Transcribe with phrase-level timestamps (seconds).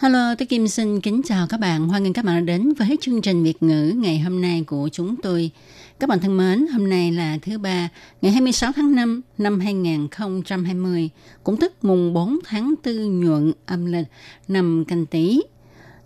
[0.00, 1.88] Hello, tôi Kim xin kính chào các bạn.
[1.88, 4.88] Hoan nghênh các bạn đã đến với chương trình Việt ngữ ngày hôm nay của
[4.92, 5.50] chúng tôi.
[5.98, 7.88] Các bạn thân mến, hôm nay là thứ ba,
[8.22, 11.10] ngày 26 tháng 5 năm 2020,
[11.44, 14.06] cũng tức mùng 4 tháng 4 nhuận âm lịch
[14.48, 15.40] năm canh Tý.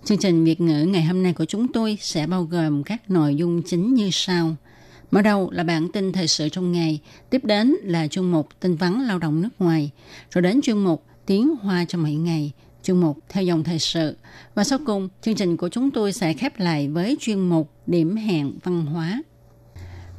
[0.04, 3.34] Chương trình Việt ngữ ngày hôm nay của chúng tôi sẽ bao gồm các nội
[3.34, 4.56] dung chính như sau.
[5.10, 8.74] Mở đầu là bản tin thời sự trong ngày, tiếp đến là chuyên mục tin
[8.74, 9.90] vắn lao động nước ngoài,
[10.30, 12.52] rồi đến chuyên mục tiếng hoa trong mỗi ngày,
[12.84, 14.16] chuyên mục theo dòng thời sự.
[14.54, 18.16] Và sau cùng, chương trình của chúng tôi sẽ khép lại với chuyên mục điểm
[18.16, 19.22] hẹn văn hóa.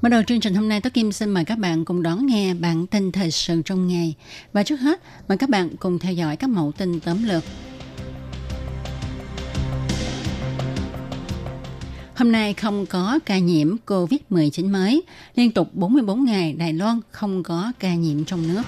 [0.02, 2.54] bắt đầu chương trình hôm nay, Tố Kim xin mời các bạn cùng đón nghe
[2.54, 4.16] bản tin thời sự trong ngày.
[4.54, 7.44] Và trước hết, mời các bạn cùng theo dõi các mẫu tin tóm lược.
[12.16, 15.04] Hôm nay không có ca nhiễm COVID-19 mới,
[15.36, 18.62] liên tục 44 ngày Đài Loan không có ca nhiễm trong nước.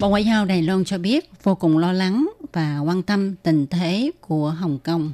[0.00, 3.66] Bộ Ngoại giao Đài Loan cho biết vô cùng lo lắng và quan tâm tình
[3.66, 5.12] thế của Hồng Kông.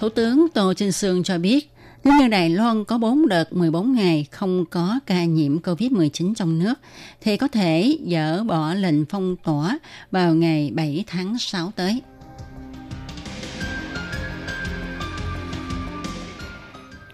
[0.00, 1.72] Thủ tướng Tô Trinh Sương cho biết,
[2.04, 6.58] nếu như Đài Loan có 4 đợt 14 ngày không có ca nhiễm COVID-19 trong
[6.58, 6.74] nước,
[7.20, 9.78] thì có thể dỡ bỏ lệnh phong tỏa
[10.10, 12.02] vào ngày 7 tháng 6 tới.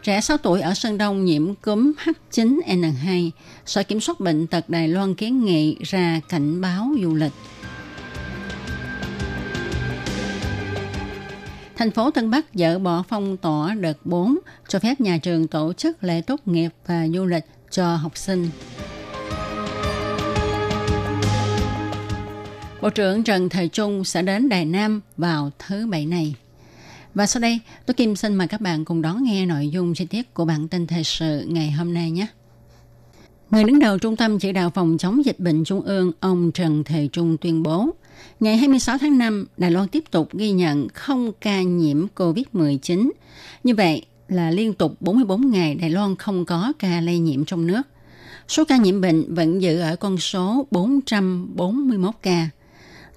[0.02, 3.30] Trẻ 6 tuổi ở Sơn Đông nhiễm cúm H9N2,
[3.66, 7.32] Sở Kiểm soát Bệnh tật Đài Loan kiến nghị ra cảnh báo du lịch.
[11.76, 15.72] Thành phố Tân Bắc dỡ bỏ phong tỏa đợt 4, cho phép nhà trường tổ
[15.72, 18.50] chức lễ tốt nghiệp và du lịch cho học sinh.
[22.82, 26.34] Bộ trưởng Trần Thời Trung sẽ đến Đài Nam vào thứ Bảy này.
[27.14, 30.04] Và sau đây, tôi Kim xin mời các bạn cùng đón nghe nội dung chi
[30.04, 32.26] tiết của bản tin thời sự ngày hôm nay nhé.
[33.50, 36.84] Người đứng đầu Trung tâm Chỉ đạo Phòng chống dịch bệnh Trung ương, ông Trần
[36.84, 37.90] Thời Trung tuyên bố,
[38.40, 43.10] ngày 26 tháng 5, Đài Loan tiếp tục ghi nhận không ca nhiễm COVID-19.
[43.64, 47.66] Như vậy là liên tục 44 ngày Đài Loan không có ca lây nhiễm trong
[47.66, 47.82] nước.
[48.48, 52.48] Số ca nhiễm bệnh vẫn giữ ở con số 441 ca.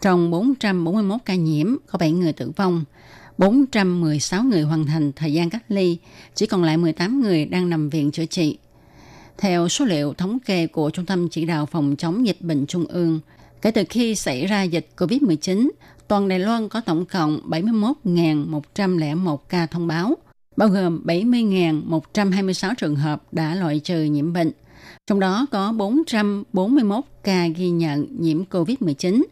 [0.02, 2.84] Trong 441 ca nhiễm, có 7 người tử vong,
[3.44, 5.98] 416 người hoàn thành thời gian cách ly,
[6.36, 8.58] chỉ còn lại 18 người đang nằm viện chữa trị.
[9.38, 12.86] Theo số liệu thống kê của Trung tâm Chỉ đạo Phòng chống dịch bệnh Trung
[12.86, 13.20] ương,
[13.62, 15.70] kể từ khi xảy ra dịch COVID-19,
[16.08, 20.18] toàn Đài Loan có tổng cộng 71.101 ca thông báo,
[20.58, 24.52] bao gồm 70.126 trường hợp đã loại trừ nhiễm bệnh.
[25.08, 29.24] Trong đó có 441 ca ghi nhận nhiễm COVID-19,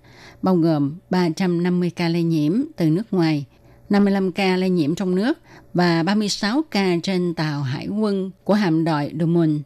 [0.41, 3.45] bao gồm 350 ca lây nhiễm từ nước ngoài,
[3.91, 5.39] 55 ca lây nhiễm trong nước
[5.73, 9.61] và 36 ca trên tàu hải quân của hạm đội Dumont.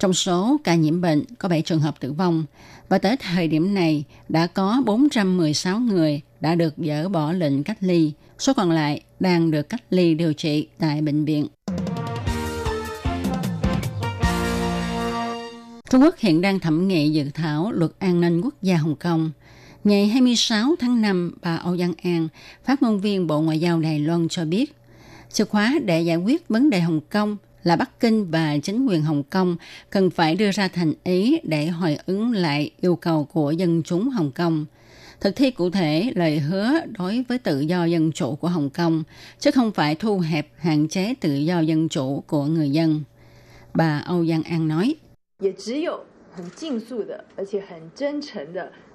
[0.00, 2.44] Trong số ca nhiễm bệnh có 7 trường hợp tử vong
[2.88, 7.76] và tới thời điểm này đã có 416 người đã được dỡ bỏ lệnh cách
[7.80, 11.46] ly, số còn lại đang được cách ly điều trị tại bệnh viện.
[15.90, 19.30] Trung Quốc hiện đang thẩm nghị dự thảo luật an ninh quốc gia Hồng Kông.
[19.84, 22.28] Ngày 26 tháng 5, bà Âu Giang An,
[22.64, 24.76] phát ngôn viên Bộ Ngoại giao Đài Loan cho biết,
[25.32, 29.02] chìa khóa để giải quyết vấn đề Hồng Kông là Bắc Kinh và chính quyền
[29.02, 29.56] Hồng Kông
[29.90, 34.08] cần phải đưa ra thành ý để hồi ứng lại yêu cầu của dân chúng
[34.08, 34.66] Hồng Kông.
[35.20, 39.02] Thực thi cụ thể lời hứa đối với tự do dân chủ của Hồng Kông,
[39.38, 43.02] chứ không phải thu hẹp hạn chế tự do dân chủ của người dân.
[43.74, 44.94] Bà Âu Giang An nói.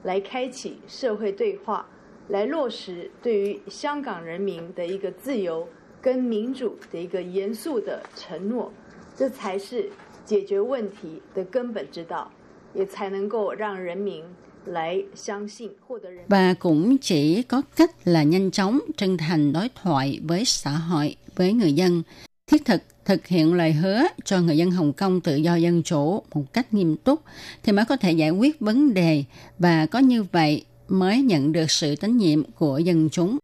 [0.03, 1.85] 来开启社会对话，
[2.29, 5.67] 来落实对于香港人民的一个自由
[6.01, 8.71] 跟民主的一个严肃的承诺，
[9.15, 9.89] 这才是
[10.25, 12.31] 解决问题的根本之道，
[12.73, 14.23] 也才能够让人民
[14.65, 16.25] 来相信获得人。
[16.29, 21.53] Và cũng chỉ có cách là nhanh chóng, chân thành đối thoại với xã hội, với
[21.53, 22.03] người dân,
[22.49, 26.23] thiết thực thực hiện lời hứa cho người dân Hồng Kông tự do dân chủ
[26.33, 27.21] một cách nghiêm túc
[27.63, 29.23] thì mới có thể giải quyết vấn đề
[29.59, 33.37] và có như vậy mới nhận được sự tín nhiệm của dân chúng.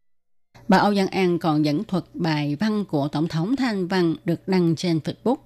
[0.68, 4.48] Bà Âu Giang An còn dẫn thuật bài văn của Tổng thống Thanh Văn được
[4.48, 5.36] đăng trên Facebook.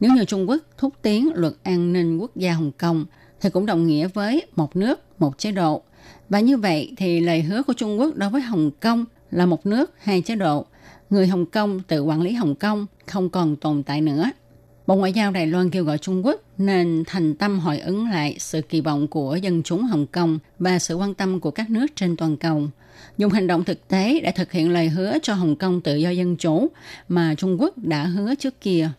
[0.00, 3.06] Nếu như Trung Quốc thúc tiến luật an ninh quốc gia Hồng Kông
[3.40, 5.82] thì cũng đồng nghĩa với một nước, một chế độ.
[6.28, 9.66] Và như vậy thì lời hứa của Trung Quốc đối với Hồng Kông là một
[9.66, 10.66] nước, hai chế độ.
[11.10, 14.30] Người Hồng Kông tự quản lý Hồng Kông không còn tồn tại nữa.
[14.86, 18.36] Bộ Ngoại giao Đài Loan kêu gọi Trung Quốc nên thành tâm hội ứng lại
[18.38, 21.86] sự kỳ vọng của dân chúng Hồng Kông và sự quan tâm của các nước
[21.96, 22.68] trên toàn cầu.
[23.18, 26.10] Dùng hành động thực tế để thực hiện lời hứa cho Hồng Kông tự do
[26.10, 26.68] dân chủ
[27.08, 28.90] mà Trung Quốc đã hứa trước kia.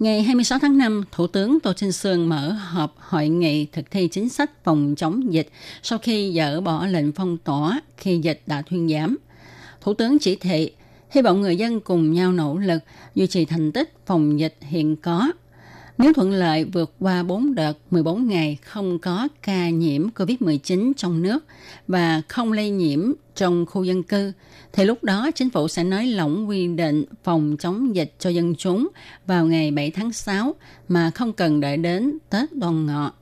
[0.00, 4.08] Ngày 26 tháng 5, Thủ tướng Tô Trinh Sương mở họp hội nghị thực thi
[4.08, 5.48] chính sách phòng chống dịch
[5.82, 9.16] sau khi dỡ bỏ lệnh phong tỏa khi dịch đã thuyên giảm.
[9.80, 10.70] Thủ tướng chỉ thị
[11.10, 12.82] hy vọng người dân cùng nhau nỗ lực
[13.14, 15.32] duy trì thành tích phòng dịch hiện có.
[16.00, 21.22] Nếu thuận lợi vượt qua 4 đợt 14 ngày không có ca nhiễm COVID-19 trong
[21.22, 21.44] nước
[21.88, 24.32] và không lây nhiễm trong khu dân cư,
[24.72, 28.54] thì lúc đó chính phủ sẽ nới lỏng quy định phòng chống dịch cho dân
[28.54, 28.88] chúng
[29.26, 30.54] vào ngày 7 tháng 6
[30.88, 33.12] mà không cần đợi đến Tết Đoan Ngọ.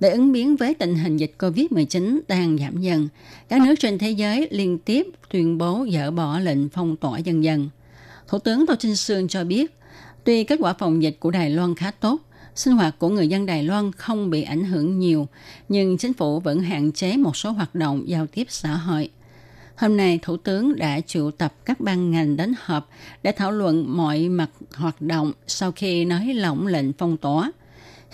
[0.00, 3.08] Để ứng biến với tình hình dịch COVID-19 đang giảm dần,
[3.48, 7.44] các nước trên thế giới liên tiếp tuyên bố dỡ bỏ lệnh phong tỏa dần
[7.44, 7.68] dần.
[8.28, 9.74] Thủ tướng Tô Trinh Sương cho biết,
[10.24, 12.20] tuy kết quả phòng dịch của Đài Loan khá tốt,
[12.54, 15.28] sinh hoạt của người dân Đài Loan không bị ảnh hưởng nhiều,
[15.68, 19.10] nhưng chính phủ vẫn hạn chế một số hoạt động giao tiếp xã hội.
[19.76, 22.88] Hôm nay, Thủ tướng đã triệu tập các ban ngành đến họp
[23.22, 27.52] để thảo luận mọi mặt hoạt động sau khi nói lỏng lệnh phong tỏa–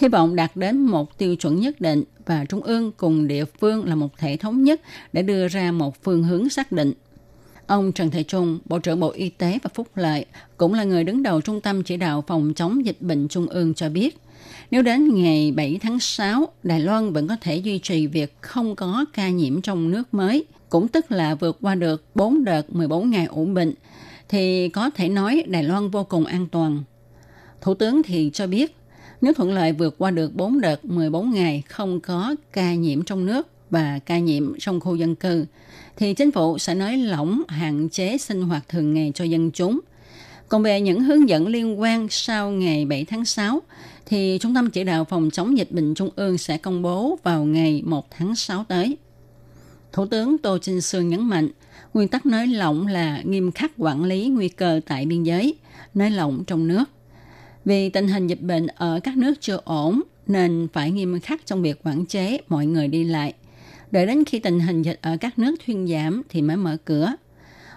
[0.01, 3.89] hy vọng đạt đến một tiêu chuẩn nhất định và Trung ương cùng địa phương
[3.89, 4.81] là một thể thống nhất
[5.13, 6.93] để đưa ra một phương hướng xác định.
[7.71, 10.25] Ông Trần thị Trung, Bộ trưởng Bộ Y tế và Phúc Lợi,
[10.57, 13.75] cũng là người đứng đầu Trung tâm Chỉ đạo Phòng chống dịch bệnh Trung ương
[13.75, 14.19] cho biết,
[14.71, 18.77] nếu đến ngày 7 tháng 6, Đài Loan vẫn có thể duy trì việc không
[18.77, 23.11] có ca nhiễm trong nước mới, cũng tức là vượt qua được 4 đợt 14
[23.11, 23.75] ngày ổn định,
[24.29, 26.83] thì có thể nói Đài Loan vô cùng an toàn.
[27.61, 28.77] Thủ tướng thì cho biết
[29.21, 33.27] nếu thuận lợi vượt qua được 4 đợt 14 ngày không có ca nhiễm trong
[33.27, 35.47] nước và ca nhiễm trong khu dân cư,
[35.97, 39.81] thì chính phủ sẽ nới lỏng hạn chế sinh hoạt thường ngày cho dân chúng.
[40.49, 43.63] Còn về những hướng dẫn liên quan sau ngày 7 tháng 6,
[44.07, 47.45] thì Trung tâm Chỉ đạo Phòng chống dịch bệnh Trung ương sẽ công bố vào
[47.45, 48.97] ngày 1 tháng 6 tới.
[49.93, 51.49] Thủ tướng Tô Trinh Sương nhấn mạnh,
[51.95, 55.55] nguyên tắc nới lỏng là nghiêm khắc quản lý nguy cơ tại biên giới,
[55.95, 56.85] nới lỏng trong nước.
[57.65, 61.63] Vì tình hình dịch bệnh ở các nước chưa ổn nên phải nghiêm khắc trong
[61.63, 63.35] việc quản chế mọi người đi lại.
[63.91, 67.13] Đợi đến khi tình hình dịch ở các nước thuyên giảm thì mới mở cửa.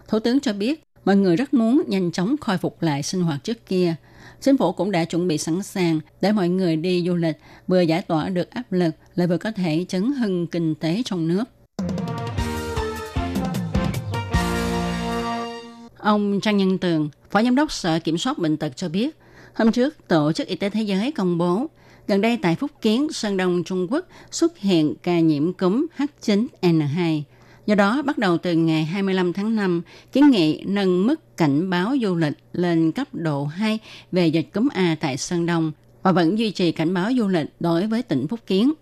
[0.08, 3.44] Thủ tướng cho biết mọi người rất muốn nhanh chóng khôi phục lại sinh hoạt
[3.44, 3.96] trước kia.
[4.42, 7.38] Chính phủ cũng đã chuẩn bị sẵn sàng để mọi người đi du lịch
[7.68, 11.28] vừa giải tỏa được áp lực lại vừa có thể chấn hưng kinh tế trong
[11.28, 11.44] nước.
[15.98, 19.18] Ông Trang Nhân Tường, Phó Giám đốc Sở Kiểm soát Bệnh tật cho biết,
[19.54, 21.68] Hôm trước, Tổ chức Y tế Thế giới công bố,
[22.08, 27.22] gần đây tại Phúc Kiến, Sơn Đông, Trung Quốc xuất hiện ca nhiễm cúm H9N2.
[27.66, 31.96] Do đó, bắt đầu từ ngày 25 tháng 5, kiến nghị nâng mức cảnh báo
[32.02, 33.80] du lịch lên cấp độ 2
[34.12, 35.72] về dịch cúm A tại Sơn Đông
[36.02, 38.74] và vẫn duy trì cảnh báo du lịch đối với tỉnh Phúc Kiến.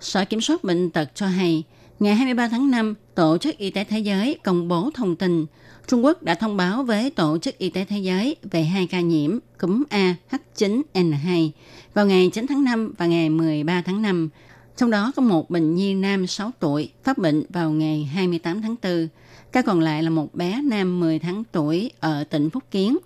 [0.00, 1.62] Sở Kiểm soát Bệnh tật cho hay,
[2.00, 5.46] ngày 23 tháng 5, Tổ chức Y tế Thế giới công bố thông tin
[5.86, 9.00] Trung Quốc đã thông báo với Tổ chức Y tế Thế giới về hai ca
[9.00, 11.50] nhiễm cúm A H9N2
[11.96, 14.28] vào ngày 9 tháng 5 và ngày 13 tháng 5.
[14.76, 18.76] Trong đó có một bệnh nhi nam 6 tuổi phát bệnh vào ngày 28 tháng
[18.82, 19.08] 4.
[19.52, 22.98] Các còn lại là một bé nam 10 tháng tuổi ở tỉnh Phúc Kiến.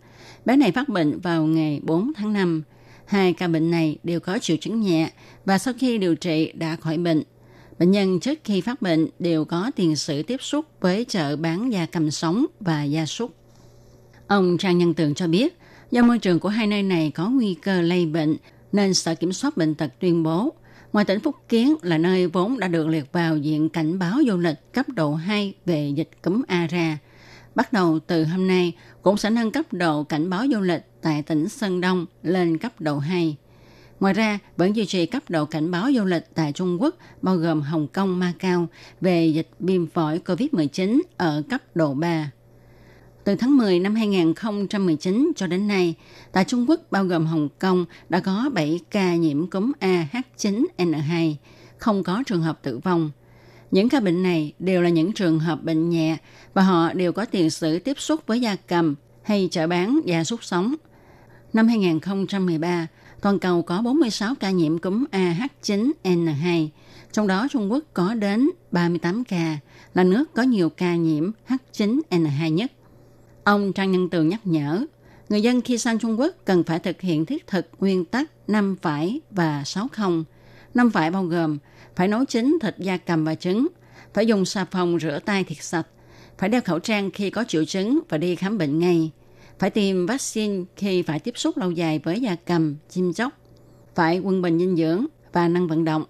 [0.44, 2.62] Bé này phát bệnh vào ngày 4 tháng 5.
[3.04, 5.10] Hai ca bệnh này đều có triệu chứng nhẹ
[5.44, 7.22] và sau khi điều trị đã khỏi bệnh.
[7.78, 11.72] Bệnh nhân trước khi phát bệnh đều có tiền sử tiếp xúc với chợ bán
[11.72, 13.34] da cầm sống và da súc.
[14.26, 15.58] Ông Trang Nhân Tường cho biết,
[15.90, 18.36] do môi trường của hai nơi này có nguy cơ lây bệnh,
[18.72, 20.52] nên Sở Kiểm soát Bệnh tật tuyên bố,
[20.92, 24.36] ngoài tỉnh Phúc Kiến là nơi vốn đã được liệt vào diện cảnh báo du
[24.36, 26.98] lịch cấp độ 2 về dịch cúm A ra.
[27.54, 28.72] Bắt đầu từ hôm nay,
[29.02, 32.80] cũng sẽ nâng cấp độ cảnh báo du lịch tại tỉnh Sơn Đông lên cấp
[32.80, 33.36] độ 2.
[34.00, 37.36] Ngoài ra, vẫn duy trì cấp độ cảnh báo du lịch tại Trung Quốc, bao
[37.36, 38.66] gồm Hồng Kông, Macau,
[39.00, 42.30] về dịch viêm phổi COVID-19 ở cấp độ 3.
[43.24, 45.94] Từ tháng 10 năm 2019 cho đến nay,
[46.32, 51.34] tại Trung Quốc bao gồm Hồng Kông đã có 7 ca nhiễm cúm AH9N2,
[51.78, 53.10] không có trường hợp tử vong.
[53.70, 56.16] Những ca bệnh này đều là những trường hợp bệnh nhẹ
[56.54, 60.24] và họ đều có tiền sử tiếp xúc với da cầm hay chợ bán gia
[60.24, 60.74] súc sống.
[61.52, 62.86] Năm 2013,
[63.20, 66.68] toàn cầu có 46 ca nhiễm cúm AH9N2,
[67.12, 69.58] trong đó Trung Quốc có đến 38 ca,
[69.94, 72.72] là nước có nhiều ca nhiễm H9N2 nhất.
[73.50, 74.84] Ông Trang Nhân Tường nhắc nhở,
[75.28, 78.76] người dân khi sang Trung Quốc cần phải thực hiện thiết thực nguyên tắc năm
[78.82, 80.24] phải và sáu không.
[80.74, 81.58] Năm phải bao gồm
[81.96, 83.66] phải nấu chín thịt da cầm và trứng,
[84.14, 85.86] phải dùng xà phòng rửa tay thiệt sạch,
[86.38, 89.10] phải đeo khẩu trang khi có triệu chứng và đi khám bệnh ngay,
[89.58, 93.32] phải tiêm vaccine khi phải tiếp xúc lâu dài với da cầm, chim chóc,
[93.94, 96.04] phải quân bình dinh dưỡng và năng vận động.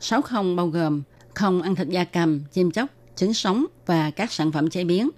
[0.00, 1.02] Sáu không bao gồm
[1.34, 5.10] không ăn thịt da cầm, chim chóc, trứng sống và các sản phẩm chế biến,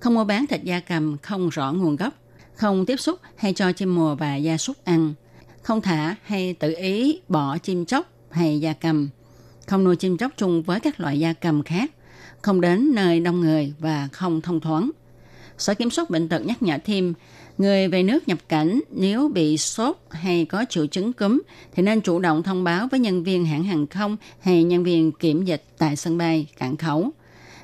[0.00, 2.14] không mua bán thịt da cầm không rõ nguồn gốc,
[2.54, 5.14] không tiếp xúc hay cho chim mùa và gia súc ăn,
[5.62, 9.08] không thả hay tự ý bỏ chim chóc hay da cầm,
[9.66, 11.90] không nuôi chim chóc chung với các loại da cầm khác,
[12.42, 14.90] không đến nơi đông người và không thông thoáng.
[15.58, 17.14] Sở Kiểm soát Bệnh tật nhắc nhở thêm,
[17.58, 21.42] người về nước nhập cảnh nếu bị sốt hay có triệu chứng cúm
[21.74, 25.12] thì nên chủ động thông báo với nhân viên hãng hàng không hay nhân viên
[25.12, 27.10] kiểm dịch tại sân bay, cảng khẩu.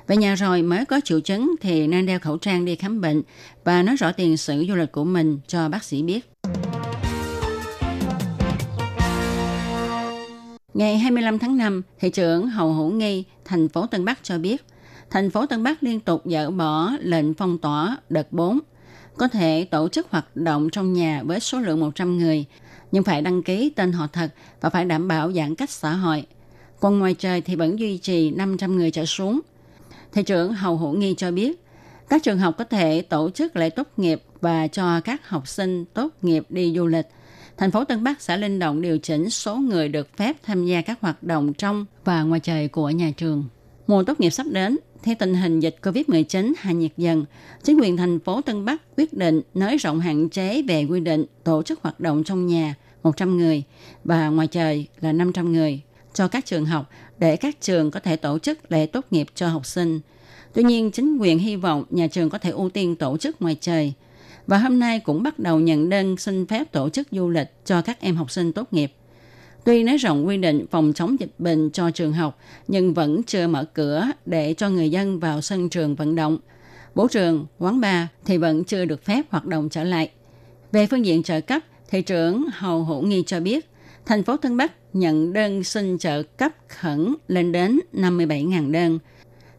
[0.07, 3.21] Về nhà rồi mới có triệu chứng thì nên đeo khẩu trang đi khám bệnh
[3.63, 6.29] và nói rõ tiền sử du lịch của mình cho bác sĩ biết.
[10.73, 14.65] Ngày 25 tháng 5, thị trưởng Hầu Hữu Nghi, thành phố Tân Bắc cho biết,
[15.09, 18.59] thành phố Tân Bắc liên tục dỡ bỏ lệnh phong tỏa đợt 4,
[19.17, 22.45] có thể tổ chức hoạt động trong nhà với số lượng 100 người,
[22.91, 26.25] nhưng phải đăng ký tên họ thật và phải đảm bảo giãn cách xã hội.
[26.79, 29.39] Còn ngoài trời thì vẫn duy trì 500 người trở xuống.
[30.13, 31.63] Thị trưởng Hầu Hữu Nghi cho biết,
[32.09, 35.85] các trường học có thể tổ chức lễ tốt nghiệp và cho các học sinh
[35.85, 37.05] tốt nghiệp đi du lịch–
[37.57, 40.81] thành phố Tân Bắc sẽ linh động điều chỉnh số người được phép tham gia
[40.81, 43.45] các hoạt động trong và ngoài trời của nhà trường.
[43.87, 47.25] Mùa tốt nghiệp sắp đến, theo tình hình dịch COVID-19 hạ nhiệt dần,
[47.63, 51.25] chính quyền thành phố Tân Bắc quyết định nới rộng hạn chế về quy định
[51.43, 53.63] tổ chức hoạt động trong nhà 100 người
[54.03, 55.81] và ngoài trời là 500 người
[56.13, 56.89] cho các trường học
[57.19, 59.99] để các trường có thể tổ chức lễ tốt nghiệp cho học sinh.
[60.53, 63.57] Tuy nhiên, chính quyền hy vọng nhà trường có thể ưu tiên tổ chức ngoài
[63.61, 63.93] trời–
[64.47, 67.81] và hôm nay cũng bắt đầu nhận đơn xin phép tổ chức du lịch cho
[67.81, 68.93] các em học sinh tốt nghiệp.
[69.63, 73.47] Tuy nới rộng quy định phòng chống dịch bệnh cho trường học, nhưng vẫn chưa
[73.47, 76.37] mở cửa để cho người dân vào sân trường vận động.
[76.95, 80.11] Bố trường, quán bar thì vẫn chưa được phép hoạt động trở lại.
[80.71, 83.69] Về phương diện trợ cấp, thị trưởng Hầu Hữu Nghi cho biết,
[84.05, 88.99] thành phố Tân Bắc nhận đơn xin trợ cấp khẩn lên đến 57.000 đơn,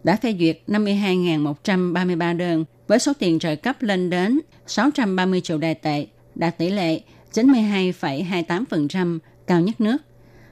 [0.05, 5.75] đã phê duyệt 52.133 đơn với số tiền trợ cấp lên đến 630 triệu đài
[5.75, 7.01] tệ, đạt tỷ lệ
[7.33, 9.97] 92,28%, cao nhất nước.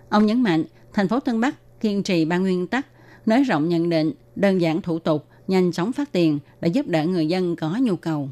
[0.08, 2.86] Ông nhấn mạnh, thành phố Tân Bắc kiên trì ba nguyên tắc,
[3.26, 7.06] nới rộng nhận định, đơn giản thủ tục, nhanh chóng phát tiền để giúp đỡ
[7.06, 8.30] người dân có nhu cầu.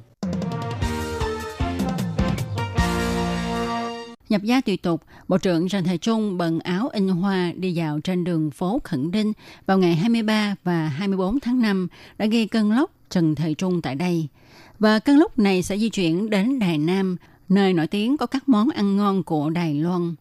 [4.31, 8.01] Nhập gia tùy tục, Bộ trưởng Trần Thời Trung bận áo in hoa đi dạo
[8.01, 9.33] trên đường phố Khẩn Đinh
[9.67, 13.95] vào ngày 23 và 24 tháng 5 đã gây cơn lốc Trần Thời Trung tại
[13.95, 14.29] đây.
[14.79, 17.17] Và cơn lốc này sẽ di chuyển đến Đài Nam,
[17.49, 20.15] nơi nổi tiếng có các món ăn ngon của Đài Loan.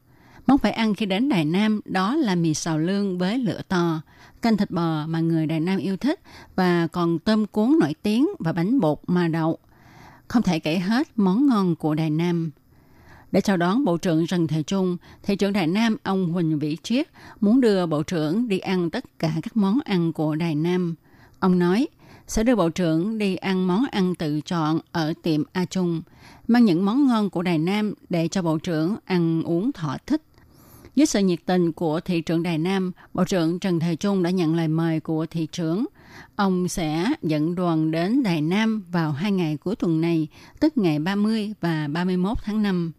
[0.47, 4.01] Món phải ăn khi đến Đài Nam đó là mì xào lương với lửa to,
[4.41, 6.19] canh thịt bò mà người Đài Nam yêu thích
[6.55, 9.57] và còn tôm cuốn nổi tiếng và bánh bột mà đậu.
[10.27, 12.51] Không thể kể hết món ngon của Đài Nam.
[13.31, 16.77] Để chào đón Bộ trưởng Trần Thể Trung, Thị trưởng Đài Nam ông Huỳnh Vĩ
[16.83, 17.07] Triết
[17.41, 20.95] muốn đưa Bộ trưởng đi ăn tất cả các món ăn của Đài Nam.
[21.39, 21.87] Ông nói,
[22.27, 26.01] sẽ đưa Bộ trưởng đi ăn món ăn tự chọn ở tiệm A Trung,
[26.47, 30.21] mang những món ngon của Đài Nam để cho Bộ trưởng ăn uống thỏa thích.
[30.95, 34.29] Dưới sự nhiệt tình của thị trưởng Đài Nam, Bộ trưởng Trần Thời Trung đã
[34.29, 35.85] nhận lời mời của thị trưởng.
[36.35, 40.27] Ông sẽ dẫn đoàn đến Đài Nam vào hai ngày cuối tuần này,
[40.59, 42.91] tức ngày 30 và 31 tháng 5.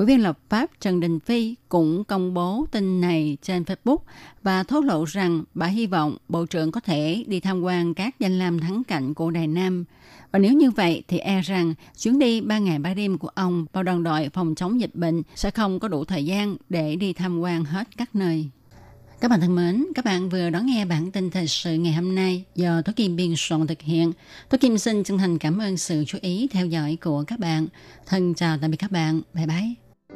[0.00, 3.98] Ủy viên lập pháp Trần Đình Phi cũng công bố tin này trên Facebook
[4.42, 8.20] và thốt lộ rằng bà hy vọng Bộ trưởng có thể đi tham quan các
[8.20, 9.84] danh lam thắng cảnh của Đài Nam.
[10.32, 13.66] Và nếu như vậy thì e rằng chuyến đi 3 ngày 3 đêm của ông
[13.72, 17.12] vào đoàn đội phòng chống dịch bệnh sẽ không có đủ thời gian để đi
[17.12, 18.50] tham quan hết các nơi.
[19.20, 22.14] Các bạn thân mến, các bạn vừa đón nghe bản tin thời sự ngày hôm
[22.14, 24.12] nay do Tố Kim biên soạn thực hiện.
[24.48, 27.66] Tố Kim xin chân thành cảm ơn sự chú ý theo dõi của các bạn.
[28.06, 29.22] Thân chào tạm biệt các bạn.
[29.34, 29.89] Bye bye.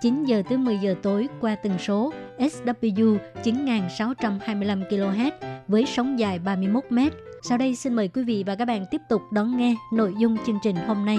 [0.00, 5.30] 9 giờ tới 10 giờ tối qua tần số SW 9625 kHz
[5.68, 6.98] với sóng dài 31 m
[7.42, 10.36] Sau đây xin mời quý vị và các bạn tiếp tục đón nghe nội dung
[10.46, 11.18] chương trình hôm nay.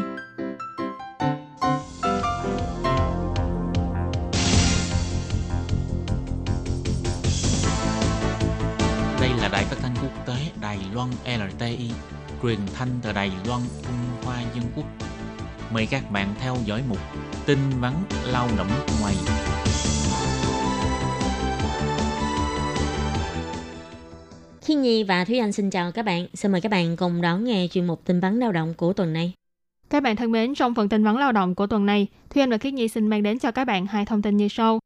[9.22, 11.92] Đây là đài phát thanh quốc tế Đài Loan LTI,
[12.44, 14.86] truyền thanh từ Đài Loan, Trung Hoa Dân Quốc.
[15.72, 17.00] Mời các bạn theo dõi mục
[17.48, 17.94] tin vắn
[18.32, 18.68] lao động
[19.02, 19.16] ngoài.
[24.62, 26.28] Thiên Nhi và Thúy Anh xin chào các bạn.
[26.34, 29.14] Xin mời các bạn cùng đón nghe chuyên mục tin vắn lao động của tuần
[29.14, 29.34] này.
[29.90, 32.50] Các bạn thân mến, trong phần tin vắn lao động của tuần này, Thúy Anh
[32.50, 34.80] và Khiết Nhi xin mang đến cho các bạn hai thông tin như sau.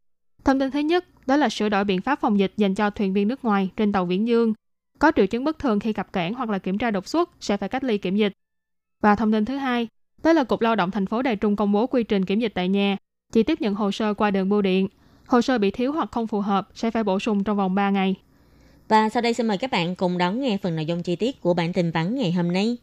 [0.43, 3.13] Thông tin thứ nhất, đó là sửa đổi biện pháp phòng dịch dành cho thuyền
[3.13, 4.53] viên nước ngoài trên tàu Viễn Dương.
[4.99, 7.57] Có triệu chứng bất thường khi cập cảng hoặc là kiểm tra đột xuất sẽ
[7.57, 8.33] phải cách ly kiểm dịch.
[9.01, 9.87] Và thông tin thứ hai,
[10.23, 12.51] đó là Cục Lao động thành phố Đài Trung công bố quy trình kiểm dịch
[12.55, 12.97] tại nhà,
[13.33, 14.87] chỉ tiếp nhận hồ sơ qua đường bưu điện.
[15.27, 17.89] Hồ sơ bị thiếu hoặc không phù hợp sẽ phải bổ sung trong vòng 3
[17.89, 18.15] ngày.
[18.87, 21.41] Và sau đây xin mời các bạn cùng đón nghe phần nội dung chi tiết
[21.41, 22.77] của bản tin vắn ngày hôm nay.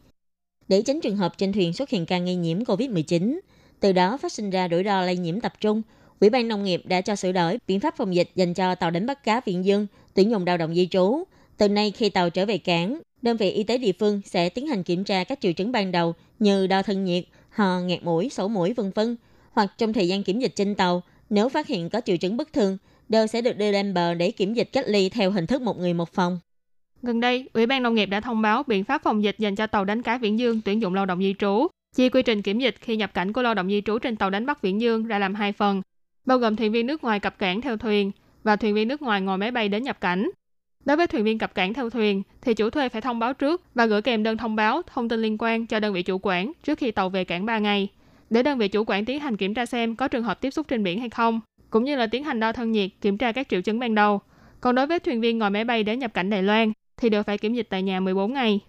[0.67, 3.39] Để tránh trường hợp trên thuyền xuất hiện ca nghi nhiễm COVID-19,
[3.79, 5.81] từ đó phát sinh ra rủi ro lây nhiễm tập trung,
[6.19, 8.91] Ủy ban Nông nghiệp đã cho sửa đổi biện pháp phòng dịch dành cho tàu
[8.91, 11.23] đánh bắt cá Viện Dương tuyển dụng lao động di trú.
[11.57, 14.67] Từ nay khi tàu trở về cảng, đơn vị y tế địa phương sẽ tiến
[14.67, 18.29] hành kiểm tra các triệu chứng ban đầu như đo thân nhiệt, ho, nghẹt mũi,
[18.29, 19.15] sổ mũi vân vân.
[19.51, 22.53] Hoặc trong thời gian kiểm dịch trên tàu, nếu phát hiện có triệu chứng bất
[22.53, 22.77] thường,
[23.09, 25.77] đều sẽ được đưa lên bờ để kiểm dịch cách ly theo hình thức một
[25.77, 26.39] người một phòng.
[27.01, 29.67] Gần đây, Ủy ban Nông nghiệp đã thông báo biện pháp phòng dịch dành cho
[29.67, 31.67] tàu đánh cá Viễn Dương tuyển dụng lao động di trú.
[31.95, 34.29] Chia quy trình kiểm dịch khi nhập cảnh của lao động di trú trên tàu
[34.29, 35.81] đánh bắt Viễn Dương ra làm hai phần,
[36.25, 38.11] bao gồm thuyền viên nước ngoài cập cảng theo thuyền
[38.43, 40.29] và thuyền viên nước ngoài ngồi máy bay đến nhập cảnh.
[40.89, 43.61] Đối với thuyền viên cập cảng theo thuyền, thì chủ thuê phải thông báo trước
[43.75, 46.51] và gửi kèm đơn thông báo thông tin liên quan cho đơn vị chủ quản
[46.63, 47.87] trước khi tàu về cảng 3 ngày,
[48.29, 50.67] để đơn vị chủ quản tiến hành kiểm tra xem có trường hợp tiếp xúc
[50.67, 53.49] trên biển hay không, cũng như là tiến hành đo thân nhiệt, kiểm tra các
[53.49, 54.19] triệu chứng ban đầu.
[54.61, 57.23] Còn đối với thuyền viên ngồi máy bay đến nhập cảnh Đài Loan, thì đều
[57.23, 58.59] phải kiểm dịch tại nhà 14 ngày.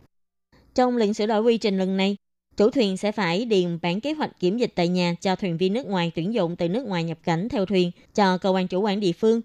[0.75, 2.17] Trong lệnh sửa đổi quy trình lần này,
[2.57, 5.73] chủ thuyền sẽ phải điền bản kế hoạch kiểm dịch tại nhà cho thuyền viên
[5.73, 8.81] nước ngoài tuyển dụng từ nước ngoài nhập cảnh theo thuyền cho cơ quan chủ
[8.81, 9.41] quản địa phương.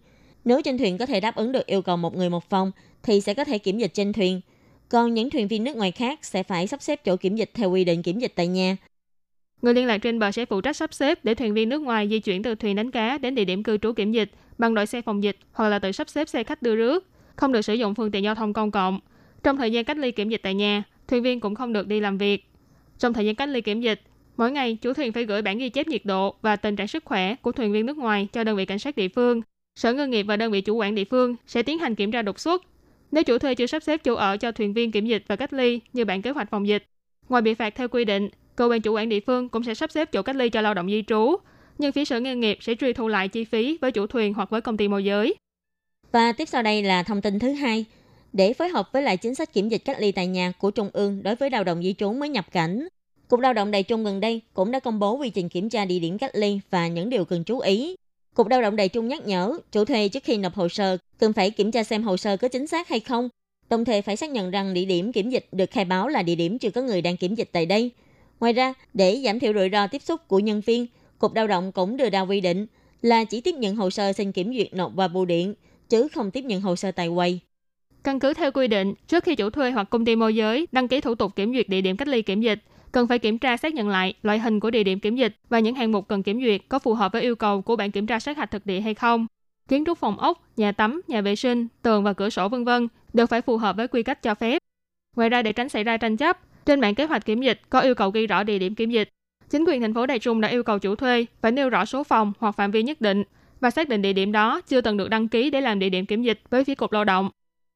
[0.46, 2.72] Nếu trên thuyền có thể đáp ứng được yêu cầu một người một phòng
[3.04, 4.42] thì sẽ có thể kiểm dịch trên thuyền.
[4.90, 7.72] Còn những thuyền viên nước ngoài khác sẽ phải sắp xếp chỗ kiểm dịch theo
[7.72, 8.78] quy định kiểm dịch tại nhà.
[9.62, 12.08] Người liên lạc trên bờ sẽ phụ trách sắp xếp để thuyền viên nước ngoài
[12.10, 14.86] di chuyển từ thuyền đánh cá đến địa điểm cư trú kiểm dịch bằng đội
[14.86, 17.74] xe phòng dịch hoặc là tự sắp xếp xe khách đưa rước, không được sử
[17.74, 19.00] dụng phương tiện giao thông công cộng.
[19.44, 22.00] Trong thời gian cách ly kiểm dịch tại nhà, thuyền viên cũng không được đi
[22.00, 22.46] làm việc.
[23.00, 24.02] Trong thời gian cách ly kiểm dịch,
[24.38, 27.06] mỗi ngày chủ thuyền phải gửi bản ghi chép nhiệt độ và tình trạng sức
[27.06, 29.42] khỏe của thuyền viên nước ngoài cho đơn vị cảnh sát địa phương.
[29.80, 32.22] Sở Ngư nghiệp và đơn vị chủ quản địa phương sẽ tiến hành kiểm tra
[32.22, 32.64] đột xuất.
[33.12, 35.54] Nếu chủ thuê chưa sắp xếp chỗ ở cho thuyền viên kiểm dịch và cách
[35.54, 36.84] ly như bản kế hoạch phòng dịch,
[37.30, 39.92] ngoài bị phạt theo quy định, cơ quan chủ quản địa phương cũng sẽ sắp
[39.92, 41.36] xếp chỗ cách ly cho lao động di trú.
[41.78, 44.50] Nhưng phía Sở Ngư nghiệp sẽ truy thu lại chi phí với chủ thuyền hoặc
[44.50, 45.36] với công ty môi giới.
[46.12, 47.86] Và tiếp sau đây là thông tin thứ hai.
[48.34, 50.90] Để phối hợp với lại chính sách kiểm dịch cách ly tại nhà của Trung
[50.94, 52.88] ương đối với lao động di trú mới nhập cảnh,
[53.28, 55.86] Cục Lao động Đài Trung gần đây cũng đã công bố quy trình kiểm tra
[55.86, 57.96] địa điểm cách ly và những điều cần chú ý.
[58.36, 61.34] Cục Lao động Đài Trung nhắc nhở chủ thuê trước khi nộp hồ sơ cần
[61.34, 63.30] phải kiểm tra xem hồ sơ có chính xác hay không,
[63.70, 66.36] đồng thời phải xác nhận rằng địa điểm kiểm dịch được khai báo là địa
[66.36, 67.92] điểm chưa có người đang kiểm dịch tại đây.
[68.40, 70.88] Ngoài ra, để giảm thiểu rủi ro tiếp xúc của nhân viên,
[71.20, 72.66] Cục Lao động cũng đưa ra quy định
[73.02, 75.54] là chỉ tiếp nhận hồ sơ xin kiểm duyệt nộp vào bưu điện,
[75.90, 77.40] chứ không tiếp nhận hồ sơ tại quầy.
[78.04, 80.88] Căn cứ theo quy định, trước khi chủ thuê hoặc công ty môi giới đăng
[80.88, 82.60] ký thủ tục kiểm duyệt địa điểm cách ly kiểm dịch,
[82.96, 85.60] cần phải kiểm tra xác nhận lại loại hình của địa điểm kiểm dịch và
[85.60, 88.08] những hạng mục cần kiểm duyệt có phù hợp với yêu cầu của bản kiểm
[88.08, 89.28] tra sát hạch thực địa hay không.
[89.68, 92.88] Kiến trúc phòng ốc, nhà tắm, nhà vệ sinh, tường và cửa sổ vân vân
[93.14, 94.62] đều phải phù hợp với quy cách cho phép.
[95.16, 97.80] Ngoài ra để tránh xảy ra tranh chấp, trên bản kế hoạch kiểm dịch có
[97.80, 99.10] yêu cầu ghi rõ địa điểm kiểm dịch.
[99.50, 102.04] Chính quyền thành phố Đài Trung đã yêu cầu chủ thuê phải nêu rõ số
[102.04, 103.24] phòng hoặc phạm vi nhất định
[103.60, 106.06] và xác định địa điểm đó chưa từng được đăng ký để làm địa điểm
[106.06, 107.30] kiểm dịch với phía cục lao động.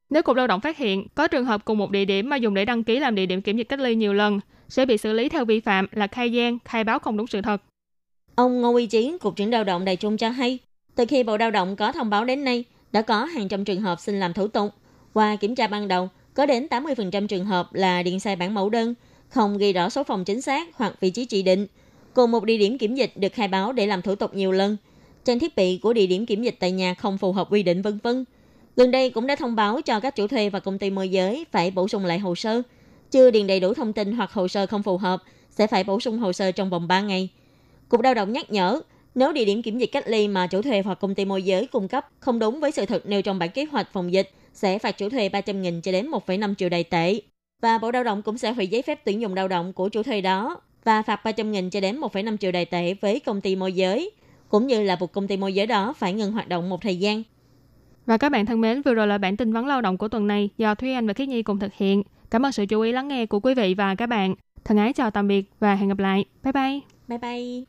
[0.10, 2.54] Nếu cục lao động phát hiện có trường hợp cùng một địa điểm mà dùng
[2.54, 5.14] để đăng ký làm địa điểm kiểm dịch cách ly nhiều lần, sẽ bị xử
[5.14, 7.62] lý theo vi phạm là khai gian, khai báo không đúng sự thật.
[8.36, 10.60] Ông Ngô Uy Chiến, Cục trưởng Lao động Đài Trung cho hay,
[10.96, 13.82] từ khi Bộ Lao động có thông báo đến nay, đã có hàng trăm trường
[13.82, 14.72] hợp xin làm thủ tục.
[15.14, 18.70] Qua kiểm tra ban đầu, có đến 80% trường hợp là điện sai bản mẫu
[18.70, 18.94] đơn,
[19.30, 21.68] không ghi rõ số phòng chính xác hoặc vị trí chỉ định.
[22.14, 24.78] Cùng một địa điểm kiểm dịch được khai báo để làm thủ tục nhiều lần.
[25.26, 27.82] Trang thiết bị của địa điểm kiểm dịch tại nhà không phù hợp quy định
[27.82, 28.26] vân vân.
[28.76, 31.46] Gần đây cũng đã thông báo cho các chủ thuê và công ty môi giới
[31.52, 32.62] phải bổ sung lại hồ sơ.
[33.12, 36.00] Chưa điền đầy đủ thông tin hoặc hồ sơ không phù hợp sẽ phải bổ
[36.00, 37.30] sung hồ sơ trong vòng 3 ngày.
[37.90, 38.82] Cục Lao động nhắc nhở,
[39.16, 41.68] nếu địa điểm kiểm dịch cách ly mà chủ thuê hoặc công ty môi giới
[41.68, 44.80] cung cấp không đúng với sự thật nêu trong bản kế hoạch phòng dịch, sẽ
[44.80, 47.22] phạt chủ thuê 300.000 cho đến 1,5 triệu đài tệ.
[47.62, 50.04] Và Bộ Lao động cũng sẽ hủy giấy phép tuyển dụng lao động của chủ
[50.04, 53.74] thuê đó và phạt 300.000 cho đến 1,5 triệu đài tệ với công ty môi
[53.74, 54.12] giới,
[54.50, 57.00] cũng như là buộc công ty môi giới đó phải ngừng hoạt động một thời
[57.00, 57.24] gian.
[58.06, 60.28] Và các bạn thân mến, vừa rồi là bản tin vấn lao động của tuần
[60.28, 62.04] này do Thúy Anh và Khiết Nhi cùng thực hiện.
[62.32, 64.36] Cảm ơn sự chú ý lắng nghe của quý vị và các bạn.
[64.66, 66.26] Thân ái chào tạm biệt và hẹn gặp lại.
[66.44, 66.80] Bye bye.
[67.08, 67.64] Bye bye.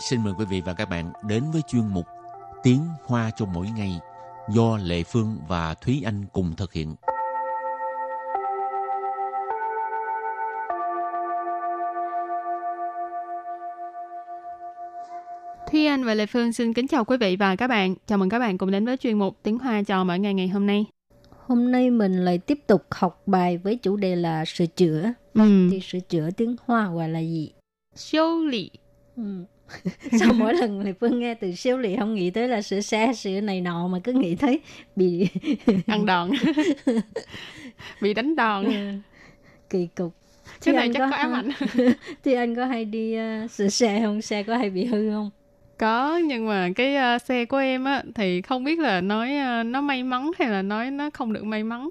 [0.00, 2.06] Xin mời quý vị và các bạn đến với chuyên mục
[2.62, 4.00] Tiếng Hoa cho mỗi ngày
[4.48, 6.94] do Lệ Phương và Thúy Anh cùng thực hiện.
[15.88, 17.94] Anh và Lệ Phương xin kính chào quý vị và các bạn.
[18.06, 20.48] Chào mừng các bạn cùng đến với chuyên mục Tiếng Hoa cho mỗi ngày ngày
[20.48, 20.84] hôm nay.
[21.46, 25.12] Hôm nay mình lại tiếp tục học bài với chủ đề là sửa chữa.
[25.34, 25.68] Ừ.
[25.70, 27.52] Thì sửa chữa tiếng Hoa gọi là gì?
[27.94, 28.70] Siêu lì.
[29.16, 29.22] Ừ.
[30.20, 33.12] Sao mỗi lần Lệ Phương nghe từ siêu lì không nghĩ tới là sửa xe,
[33.16, 34.60] sửa này nọ mà cứ nghĩ thấy
[34.96, 35.28] bị
[35.86, 36.30] Ăn đòn.
[38.02, 38.64] Bị đánh đòn.
[39.70, 40.14] kỳ cục.
[40.64, 41.50] Cái này chắc có ám ảnh.
[42.24, 44.22] Thì anh có hay đi uh, sửa xe không?
[44.22, 45.30] Xe có hay bị hư không?
[45.78, 49.62] Có, nhưng mà cái ờ, xe của em á thì không biết là nói ờ,
[49.62, 51.88] nó may mắn hay là nói nó không được may mắn.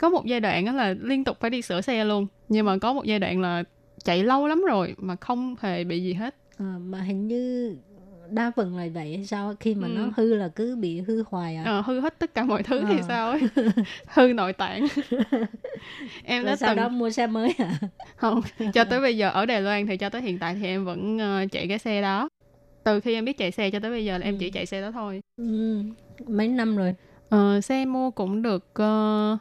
[0.00, 2.26] Có một giai đoạn á là liên tục phải đi sửa xe luôn.
[2.48, 3.62] Nhưng mà có một giai đoạn là
[4.04, 6.34] chạy lâu lắm rồi mà không hề bị gì hết.
[6.58, 7.76] À, mà hình như
[8.30, 9.54] đa phần là vậy hay sao?
[9.60, 9.92] Khi mà Ừ.
[9.96, 11.62] nó hư là cứ bị hư hoài à?
[11.66, 13.02] Ờ, hư hết tất cả mọi thứ thì Ờ.
[13.08, 13.40] sao ấy.
[14.06, 14.86] hư nội tạng.
[16.24, 17.72] em Rồi đã sau từng đó mua xe mới à?
[18.16, 18.40] không
[18.74, 21.18] cho tới bây giờ ở Đài Loan thì cho tới hiện tại thì em vẫn
[21.18, 22.28] ờ, chạy cái xe đó
[22.84, 24.38] từ khi em biết chạy xe cho tới bây giờ là em Ừ.
[24.40, 25.82] chỉ chạy xe đó thôi Ừ,
[26.26, 26.94] mấy năm rồi?
[27.28, 29.38] Ờ, xe mua cũng được uh,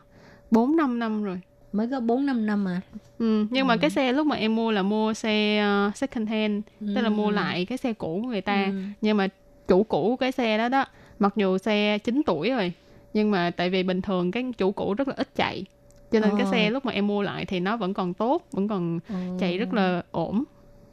[0.51, 1.39] 4 5 năm rồi
[1.73, 2.81] Mới có 4 5 năm à?
[3.19, 3.77] ừ, nhưng mà Ừ.
[3.81, 6.63] cái xe lúc mà em mua là mua xe ờ, second hand
[6.95, 8.71] tức là mua lại cái xe cũ của người ta Ừ.
[9.01, 9.27] nhưng mà
[9.67, 10.85] chủ cũ cái xe đó đó
[11.19, 12.73] mặc dù xe 9 tuổi rồi
[13.13, 15.65] nhưng mà tại vì bình thường cái chủ cũ rất là ít chạy
[16.11, 16.51] cho nên cái Ờ.
[16.51, 19.15] xe lúc mà em mua lại thì nó vẫn còn tốt vẫn còn Ừ.
[19.39, 20.43] chạy rất là ổn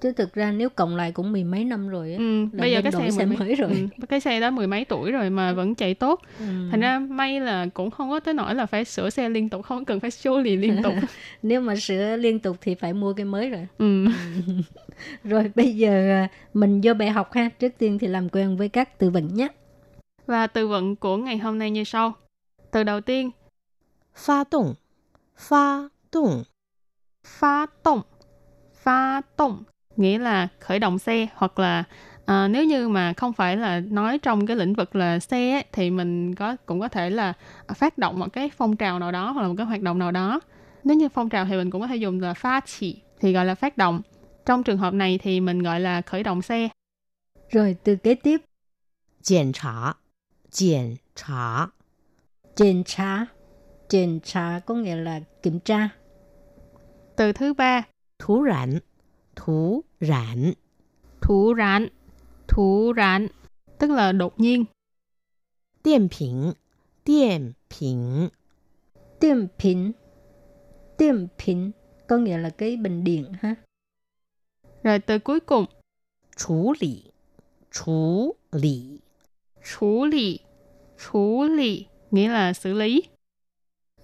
[0.00, 2.82] chứ thực ra nếu cộng lại cũng mười mấy năm rồi ấy, ừ, bây giờ
[2.82, 3.70] cái xe, xe mới rồi.
[3.70, 6.22] Ừ, cái xe đó mười mấy tuổi rồi mà vẫn chạy tốt.
[6.38, 6.44] Ừ.
[6.70, 9.64] thành ra may là cũng không có tới nỗi là phải sửa xe liên tục
[9.64, 10.94] không cần phải 修 lý liên tục.
[11.42, 13.66] Nếu mà sửa liên tục thì phải mua cái mới rồi.
[13.78, 14.04] Ừ.
[14.04, 14.10] ừ.
[15.24, 17.48] rồi bây giờ à, mình vô bài học ha.
[17.58, 19.48] Trước tiên thì làm quen với các từ vựng nhé.
[20.26, 22.12] Và từ vựng của ngày hôm nay như sau.
[22.70, 23.30] Từ đầu tiên
[24.14, 24.74] pha động
[25.36, 26.42] pha động
[27.24, 28.02] pha động
[28.74, 29.62] pha động
[29.96, 31.84] nghĩa là khởi động xe hoặc là
[32.26, 35.64] à, nếu như mà không phải là nói trong cái lĩnh vực là xe ấy,
[35.72, 37.32] thì mình có cũng có thể là
[37.74, 40.12] phát động một cái phong trào nào đó hoặc là một cái hoạt động nào
[40.12, 40.40] đó.
[40.84, 43.44] Nếu như phong trào thì mình cũng có thể dùng là phát chỉ thì gọi
[43.44, 44.02] là phát động.
[44.46, 46.68] Trong trường hợp này thì mình gọi là khởi động xe.
[47.50, 48.40] Rồi từ kế tiếp.
[49.28, 49.92] Kiểm tra.
[50.58, 51.66] Kiểm tra.
[52.56, 53.26] Kiểm tra.
[53.88, 55.88] Kiểm tra có nghĩa là kiểm tra.
[57.16, 57.82] Từ thứ ba.
[58.18, 58.78] Thú rảnh
[59.36, 60.52] thú rạn.
[61.20, 61.88] Thú rạn,
[62.48, 63.28] thú rạn,
[63.78, 64.64] tức là đột nhiên.
[65.84, 66.52] Điện bình,
[67.04, 68.28] điện bình.
[69.20, 69.92] Điện bình,
[70.98, 71.70] điện bình,
[72.08, 73.54] có nghĩa là cái bình điện ha.
[74.82, 75.64] Rồi tới cuối cùng.
[76.36, 77.02] Chú lý,
[77.72, 78.98] chú lý.
[79.78, 80.38] Chú lý,
[80.98, 83.02] chú lý, nghĩa là xử lý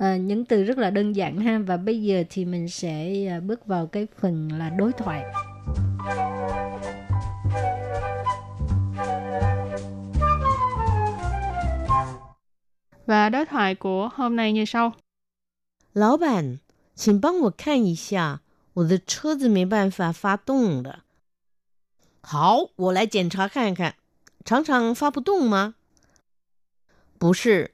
[0.02, 3.40] À, những từ rất là đơn giản ha và bây giờ thì mình sẽ à,
[3.40, 5.24] bước vào cái phần là đối thoại.
[13.06, 14.94] Và đối thoại của hôm nay như sau.
[15.94, 16.60] 老板，
[16.94, 18.42] 请帮我看一下，
[18.74, 21.06] 我的车子没办法发动了。
[22.22, 23.96] 好，我来检查看看，
[24.44, 25.76] 常常发不动吗？
[27.18, 27.72] 不是，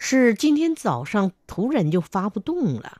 [0.00, 2.98] 是今天早上突然就发不动了。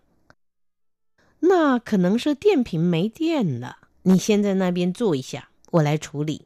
[1.40, 3.76] 那可能是电瓶没电了。
[4.02, 6.42] 你先在那边坐一下，我来处理。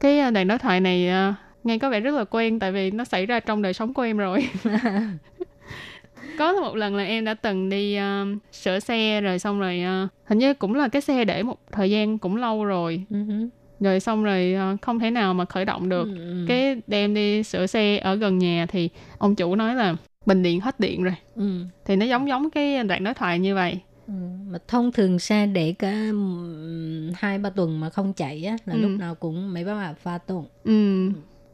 [0.00, 2.90] Cái à, đoạn đối thoại này à, nghe có vẻ rất là quen tại vì
[2.90, 4.48] nó xảy ra trong đời sống của em rồi.
[6.38, 10.08] có một lần là em đã từng đi à, sửa xe rồi xong rồi à,
[10.24, 13.48] hình như cũng là cái xe để một thời gian cũng lâu rồi Ừ hứ.
[13.79, 16.45] rồi xong rồi à, không thể nào mà khởi động được Ừ, ừ.
[16.47, 20.59] cái đem đi sửa xe ở gần nhà thì ông chủ nói là bình điện
[20.59, 21.65] hết điện rồi Ừ.
[21.85, 24.13] thì nó giống giống cái đoạn đối thoại như vậy Ừ.
[24.51, 28.73] Mà thông thường xe để cả ừm, hai ba tuần mà không chạy á là
[28.73, 28.79] Ừ.
[28.79, 31.09] lúc nào cũng mấy bác bà pha tồn ừ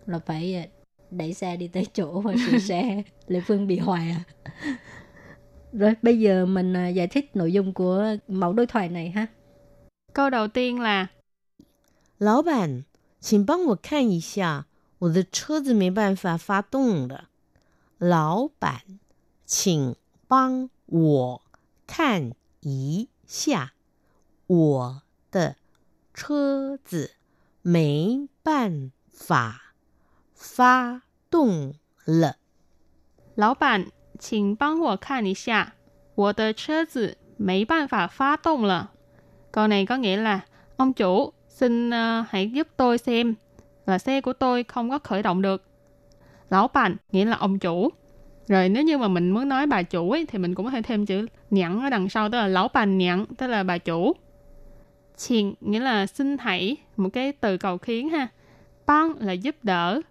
[0.05, 0.65] là phải à,
[1.11, 4.21] đẩy xe đi tới chỗ và sửa xe Lệ Phương bị hoài à
[5.73, 9.27] rồi bây giờ mình à, giải thích nội dung của mẫu đối thoại này ha
[10.13, 11.07] câu đầu tiên là
[12.17, 12.86] 老板，
[13.19, 14.67] 请帮我看一下，
[14.99, 17.30] 我的车子没办法发动了。
[17.97, 18.99] 老板，
[19.45, 19.95] 请
[20.28, 21.41] 帮我
[21.86, 23.73] 看一下
[24.47, 25.58] 我的
[26.13, 27.15] 车子
[27.62, 29.73] 没办法
[30.34, 31.75] 发动
[32.06, 32.38] 了。
[33.36, 35.75] 老板，请帮我看一下，
[36.15, 38.93] 我的车子没办法发动了。
[39.51, 40.45] Câu này có nghĩa là
[40.78, 43.36] ông chủ xin ờ, hãy giúp tôi xem
[43.86, 45.63] là xe của tôi không có khởi động được.
[46.50, 47.89] Lão bản nghĩa là ông chủ.
[48.48, 50.82] Rồi nếu như mà mình muốn nói bà chủ ấy, thì mình cũng có thể
[50.82, 54.13] thêm chữ nhãn ở đằng sau, tức là lão bản nhãn, tức là bà chủ.
[55.28, 58.28] Chuyện nghĩa là xin hãy, một cái từ cầu khiến ha.
[58.86, 60.02] Bang là giúp đỡ.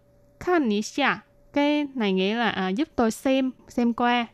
[0.40, 1.16] Khan ni xia,
[1.52, 4.26] cái này nghĩa là à, giúp tôi xem, xem qua.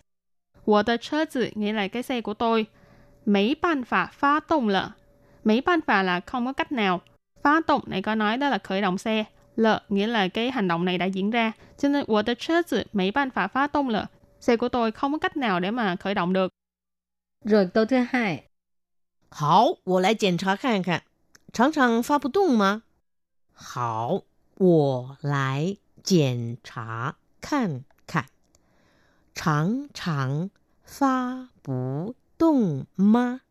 [0.67, 0.83] Wo
[1.31, 2.67] de nghĩa là cái xe của tôi.
[3.27, 4.91] Mấy bàn phả phá tông lợ
[5.44, 7.02] Mấy ban phả là không có cách nào.
[7.44, 9.24] Phá động này có nói đó là khởi động xe.
[9.56, 11.52] Lợ nghĩa là cái hành động này đã diễn ra.
[11.78, 14.10] Cho nên 我的车子没办法发动了.
[14.40, 16.52] Xe của tôi không có cách nào để mà khởi động được.
[17.46, 18.44] Rồi câu thứ hai.
[19.30, 21.02] 好，我来检查看看，
[21.52, 22.84] 常常发不动吗？
[23.54, 24.22] 好，
[24.58, 28.26] 我来检查看看，
[29.34, 30.50] 常常
[30.86, 33.42] 发不动吗？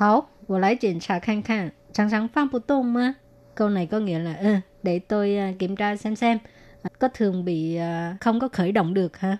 [0.00, 3.16] 好，我来检查看看，常常发不动吗？
[3.54, 6.38] Câu này có nghĩa là ừ, để tôi uh, kiểm tra xem xem
[6.98, 9.36] có thường bị uh, không có khởi động được ha.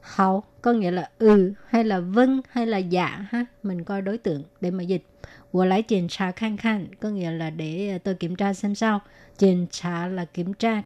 [0.00, 3.46] Hậu có nghĩa là ừ hay là vâng hay là dạ ha.
[3.62, 5.02] Mình coi đối tượng để mà dịch.
[5.50, 9.00] 我来检查看看 có nghĩa là để tôi kiểm tra xem sao.
[9.36, 10.82] 检查 là kiểm tra.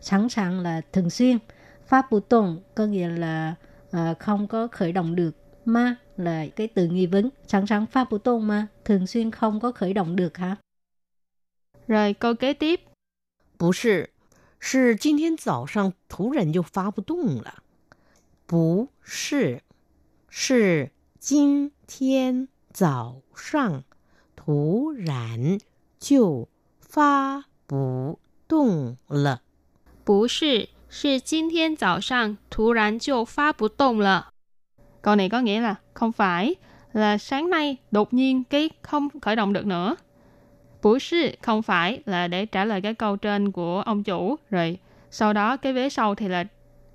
[0.00, 1.38] Sẵn sàng là thường xuyên.
[1.86, 3.54] Pháp bù tồn có nghĩa là
[3.96, 5.36] uh, không có khởi động được.
[5.64, 7.30] Ma là cái từ nghi vấn.
[7.46, 10.56] Sẵn sàng pháp bù tồn mà thường xuyên không có khởi động được hả?
[11.88, 12.80] Rồi câu kế tiếp.
[13.58, 14.10] 不是，
[14.60, 17.62] 是今天早上突然就发不动了。
[18.46, 19.62] 不是，
[20.28, 23.82] 是今天早上
[24.36, 25.58] 突然
[25.98, 26.48] 就
[26.80, 29.42] 发不动了。
[30.04, 34.31] 不是，是今天早上突然就发不动了。
[35.02, 36.54] Câu này có nghĩa là không phải
[36.92, 39.96] là sáng nay đột nhiên cái không khởi động được nữa.
[40.82, 44.78] Bủ sư không phải là để trả lời cái câu trên của ông chủ rồi
[45.10, 46.44] sau đó cái vế sau thì là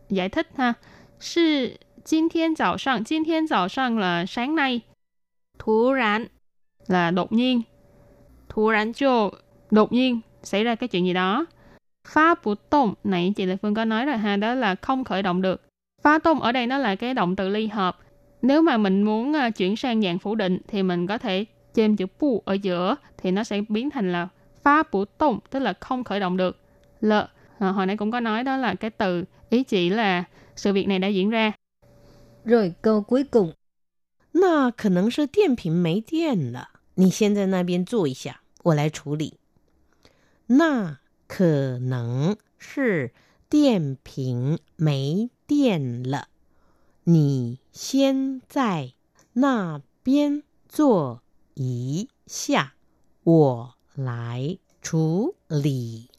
[0.09, 0.73] giải thích ha.
[1.19, 4.81] Sư 今天早上，今天早上 là sáng nay.
[5.59, 6.27] Thú rán
[6.87, 7.61] là đột nhiên.
[8.49, 9.31] Thú rán cho
[9.71, 11.45] đột nhiên xảy ra cái chuyện gì đó.
[12.07, 15.23] Phá bù tông này chị Lệ Phương có nói rồi ha, đó là không khởi
[15.23, 15.61] động được.
[16.07, 17.97] Phá tông ở đây nó là cái động từ ly hợp.
[18.41, 21.95] Nếu mà mình muốn uh, chuyển sang dạng phủ định thì mình có thể chêm
[21.95, 24.27] chữ pu ở giữa thì nó sẽ biến thành là
[24.63, 26.57] phá bù tông, tức là không khởi động được.
[27.01, 27.27] Lợ,
[27.59, 30.23] à, hồi nãy cũng có nói đó là cái từ ý chỉ là
[30.55, 31.51] sự việc này đã diễn ra.
[32.45, 33.53] Rồi câu cuối cùng.
[34.35, 39.37] 那可能是电瓶没电了，你先在那边坐一下，我来处理。
[40.47, 43.11] 那可能是
[43.47, 46.27] 电瓶没 电了，
[47.03, 48.93] 你先在
[49.33, 51.21] 那边坐
[51.55, 52.73] 一下，
[53.23, 56.09] 我来处理。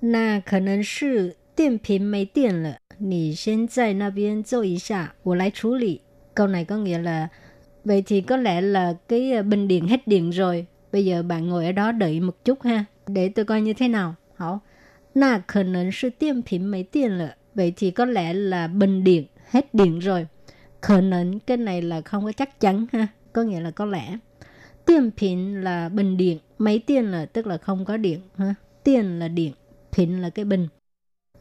[0.00, 6.00] 那可能是电瓶没电了，你先在那边坐一下，我来处理。
[6.34, 7.28] Câu này có nghĩa là
[7.84, 10.66] vậy thì có lẽ là cái bình điện hết điện rồi.
[10.92, 13.88] Bây giờ bạn ngồi ở đó đợi một chút ha, để tôi coi như thế
[13.88, 14.14] nào.
[14.36, 14.60] Hảo.
[15.14, 17.36] Na khả năng là điện瓶没电了.
[17.55, 20.27] Vậy thì có lẽ là bình điện, hết điện rồi.
[20.81, 24.17] Khờ nến cái này là không có chắc chắn ha, có nghĩa là có lẽ.
[24.85, 28.55] Tiền pin là bình điện, mấy tiền là tức là không có điện ha.
[28.83, 29.53] Tiền là điện,
[29.91, 30.67] pin là cái bình.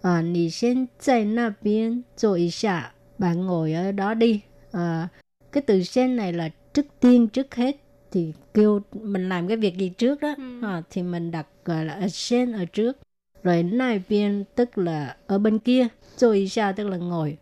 [0.03, 4.41] À, nì xin tại na biên rồi xả, bạn ngồi ở đó đi.
[4.73, 5.09] À,
[5.53, 7.77] cái từ sen này là trước tiên trước hết
[8.11, 10.61] thì kêu mình làm cái việc gì trước đó ừ.
[10.63, 12.99] à, thì mình đặt gọi là sen ở trước
[13.43, 17.37] rồi nai biên tức là ở bên kia rồi xa tức là ngồi.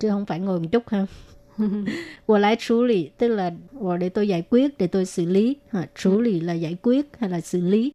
[0.00, 1.06] Chứ không phải ngồi một chút ha.
[2.26, 3.50] Của lái xử lý tức là
[4.00, 5.56] để tôi giải quyết để tôi xử lý.
[5.70, 7.92] À, xử lý là giải quyết hay là xử lý?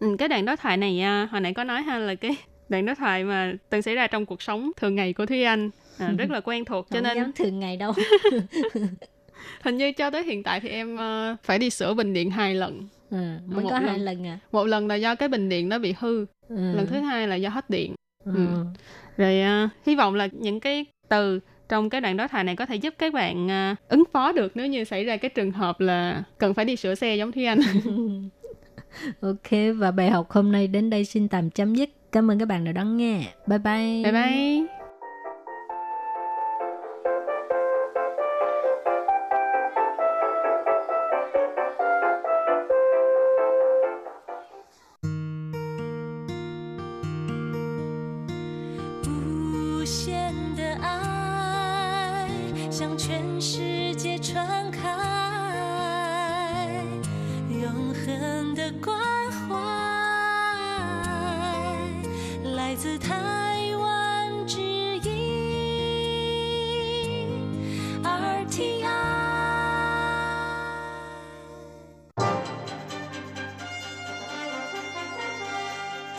[0.00, 2.36] Ừ, cái đoạn đối thoại này à, hồi nãy có nói ha là cái
[2.68, 5.70] đoạn đối thoại mà từng xảy ra trong cuộc sống thường ngày của Thúy Anh.
[5.98, 7.92] À, rất là quen thuộc cho nên thường ngày đâu.
[9.62, 12.54] Hình như cho tới hiện tại thì em ờ, phải đi sửa bình điện hai
[12.54, 12.88] lần.
[13.10, 14.00] À, mới Một có hai lần.
[14.00, 14.38] lần à?
[14.52, 16.56] Một lần là do cái bình điện nó bị hư ừ.
[16.56, 18.32] lần thứ hai là do hết điện ừ.
[18.34, 18.64] Ừ.
[19.16, 22.66] rồi à, hy vọng là những cái từ trong cái đoạn đối thoại này có
[22.66, 25.80] thể giúp các bạn à, ứng phó được nếu như xảy ra cái trường hợp
[25.80, 27.58] là cần phải đi sửa xe giống Thúy Anh.
[29.20, 31.90] Ok và bài học hôm nay đến đây xin tạm chấm dứt.
[32.12, 33.20] Cảm ơn các bạn đã đón nghe.
[33.46, 34.02] Bye bye.
[34.04, 34.77] Bye bye
[49.88, 52.28] 限的爱
[52.70, 53.67] 向全世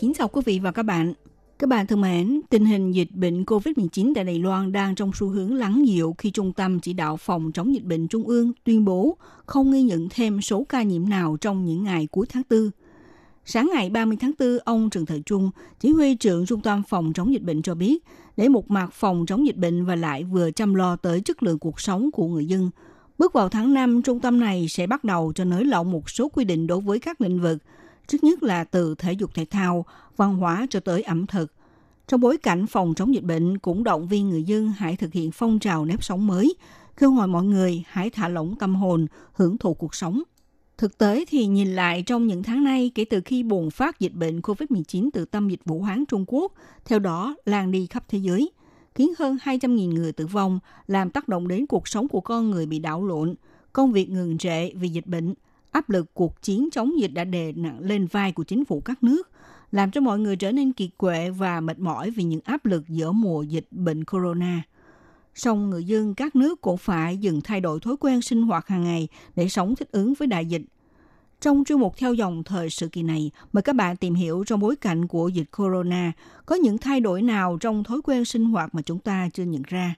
[0.00, 1.12] Kính chào quý vị và các bạn.
[1.58, 5.28] Các bạn thân mến, tình hình dịch bệnh COVID-19 tại Đài Loan đang trong xu
[5.28, 8.84] hướng lắng dịu khi Trung tâm Chỉ đạo Phòng chống dịch bệnh Trung ương tuyên
[8.84, 12.70] bố không ghi nhận thêm số ca nhiễm nào trong những ngày cuối tháng 4.
[13.44, 17.12] Sáng ngày 30 tháng 4, ông Trần Thời Trung, chỉ huy trưởng Trung tâm Phòng
[17.12, 18.04] chống dịch bệnh cho biết,
[18.36, 21.58] để một mặt phòng chống dịch bệnh và lại vừa chăm lo tới chất lượng
[21.58, 22.70] cuộc sống của người dân.
[23.18, 26.28] Bước vào tháng 5, trung tâm này sẽ bắt đầu cho nới lỏng một số
[26.28, 27.58] quy định đối với các lĩnh vực,
[28.08, 29.84] trước nhất là từ thể dục thể thao,
[30.16, 31.52] văn hóa cho tới ẩm thực.
[32.08, 35.30] Trong bối cảnh phòng chống dịch bệnh cũng động viên người dân hãy thực hiện
[35.30, 36.54] phong trào nếp sống mới,
[36.96, 40.22] kêu gọi mọi người hãy thả lỏng tâm hồn, hưởng thụ cuộc sống.
[40.78, 44.14] Thực tế thì nhìn lại trong những tháng nay kể từ khi bùng phát dịch
[44.14, 46.52] bệnh COVID-19 từ tâm dịch Vũ Hán Trung Quốc,
[46.84, 48.50] theo đó lan đi khắp thế giới,
[48.94, 52.66] khiến hơn 200.000 người tử vong, làm tác động đến cuộc sống của con người
[52.66, 53.34] bị đảo lộn,
[53.72, 55.34] công việc ngừng trệ vì dịch bệnh,
[55.78, 59.02] áp lực cuộc chiến chống dịch đã đè nặng lên vai của chính phủ các
[59.02, 59.30] nước,
[59.72, 62.88] làm cho mọi người trở nên kiệt quệ và mệt mỏi vì những áp lực
[62.88, 64.62] giữa mùa dịch bệnh corona.
[65.34, 68.84] Song người dân các nước cũng phải dừng thay đổi thói quen sinh hoạt hàng
[68.84, 70.62] ngày để sống thích ứng với đại dịch.
[71.40, 74.60] Trong chuyên mục theo dòng thời sự kỳ này, mời các bạn tìm hiểu trong
[74.60, 76.12] bối cảnh của dịch corona
[76.46, 79.62] có những thay đổi nào trong thói quen sinh hoạt mà chúng ta chưa nhận
[79.66, 79.94] ra.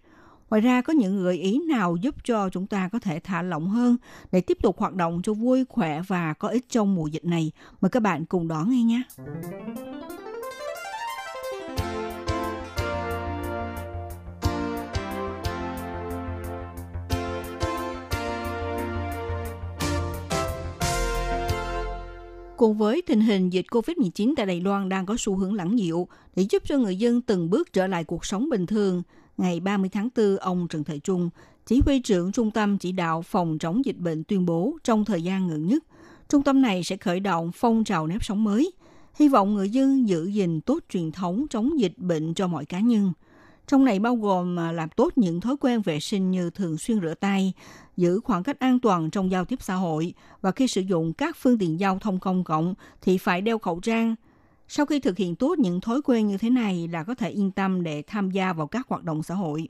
[0.50, 3.68] Ngoài ra có những gợi ý nào giúp cho chúng ta có thể thả lỏng
[3.68, 3.96] hơn
[4.32, 7.52] để tiếp tục hoạt động cho vui khỏe và có ích trong mùa dịch này.
[7.80, 9.02] Mời các bạn cùng đón nghe nhé.
[22.56, 26.08] Cùng với tình hình dịch COVID-19 tại Đài Loan đang có xu hướng lắng dịu
[26.36, 29.02] để giúp cho người dân từng bước trở lại cuộc sống bình thường,
[29.40, 31.30] ngày 30 tháng 4, ông Trần Thời Trung,
[31.66, 35.22] chỉ huy trưởng Trung tâm Chỉ đạo Phòng chống dịch bệnh tuyên bố trong thời
[35.22, 35.84] gian ngưỡng nhất,
[36.28, 38.72] trung tâm này sẽ khởi động phong trào nếp sống mới,
[39.14, 42.80] hy vọng người dân giữ gìn tốt truyền thống chống dịch bệnh cho mọi cá
[42.80, 43.12] nhân.
[43.66, 47.00] Trong này bao gồm à, làm tốt những thói quen vệ sinh như thường xuyên
[47.00, 47.52] rửa tay,
[47.96, 51.36] giữ khoảng cách an toàn trong giao tiếp xã hội và khi sử dụng các
[51.36, 54.14] phương tiện giao thông công cộng thì phải đeo khẩu trang.
[54.72, 57.50] Sau khi thực hiện tốt những thói quen như thế này là có thể yên
[57.50, 59.68] tâm để tham gia vào các hoạt động xã hội.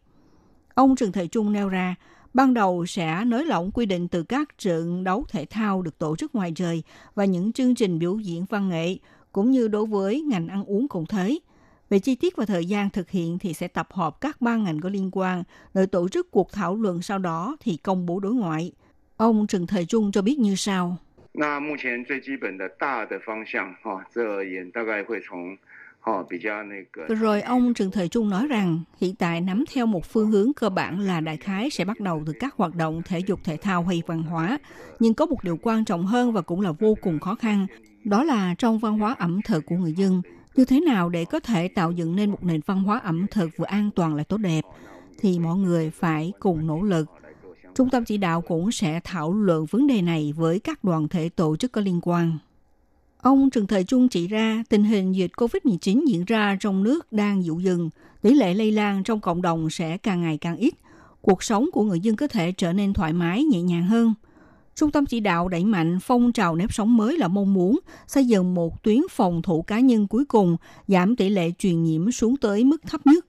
[0.74, 1.94] Ông Trần Thời Trung nêu ra,
[2.34, 6.16] ban đầu sẽ nới lỏng quy định từ các trận đấu thể thao được tổ
[6.16, 6.82] chức ngoài trời
[7.14, 8.96] và những chương trình biểu diễn văn nghệ,
[9.32, 11.38] cũng như đối với ngành ăn uống cũng thế.
[11.90, 14.80] Về chi tiết và thời gian thực hiện thì sẽ tập hợp các ban ngành
[14.80, 15.42] có liên quan,
[15.74, 18.72] rồi tổ chức cuộc thảo luận sau đó thì công bố đối ngoại.
[19.16, 20.96] Ông Trần Thời Trung cho biết như sau.
[21.37, 25.57] 那目前最基本的大的方向，哈、这也大概会从，
[25.99, 27.07] 哈、比较那个。
[27.07, 30.53] Vừa rồi ông Trần Thời Trung nói rằng hiện tại nắm theo một phương hướng
[30.53, 33.57] cơ bản là đại khái sẽ bắt đầu từ các hoạt động thể dục thể
[33.57, 34.57] thao hay văn hóa.
[34.99, 37.67] Nhưng có một điều quan trọng hơn và cũng là vô cùng khó khăn,
[38.03, 40.21] đó là trong văn hóa ẩm thực của người dân.
[40.55, 43.49] Như thế nào để có thể tạo dựng nên một nền văn hóa ẩm thực
[43.57, 44.61] vừa an toàn lại tốt đẹp,
[45.19, 47.05] thì mọi người phải cùng nỗ lực.
[47.80, 51.28] Trung tâm chỉ đạo cũng sẽ thảo luận vấn đề này với các đoàn thể
[51.28, 52.38] tổ chức có liên quan.
[53.18, 57.44] Ông Trần Thời Trung chỉ ra tình hình dịch COVID-19 diễn ra trong nước đang
[57.44, 57.90] dịu dừng,
[58.22, 60.74] tỷ lệ lây lan trong cộng đồng sẽ càng ngày càng ít,
[61.20, 64.14] cuộc sống của người dân có thể trở nên thoải mái, nhẹ nhàng hơn.
[64.74, 68.26] Trung tâm chỉ đạo đẩy mạnh phong trào nếp sống mới là mong muốn xây
[68.26, 70.56] dựng một tuyến phòng thủ cá nhân cuối cùng,
[70.88, 73.26] giảm tỷ lệ truyền nhiễm xuống tới mức thấp nhất.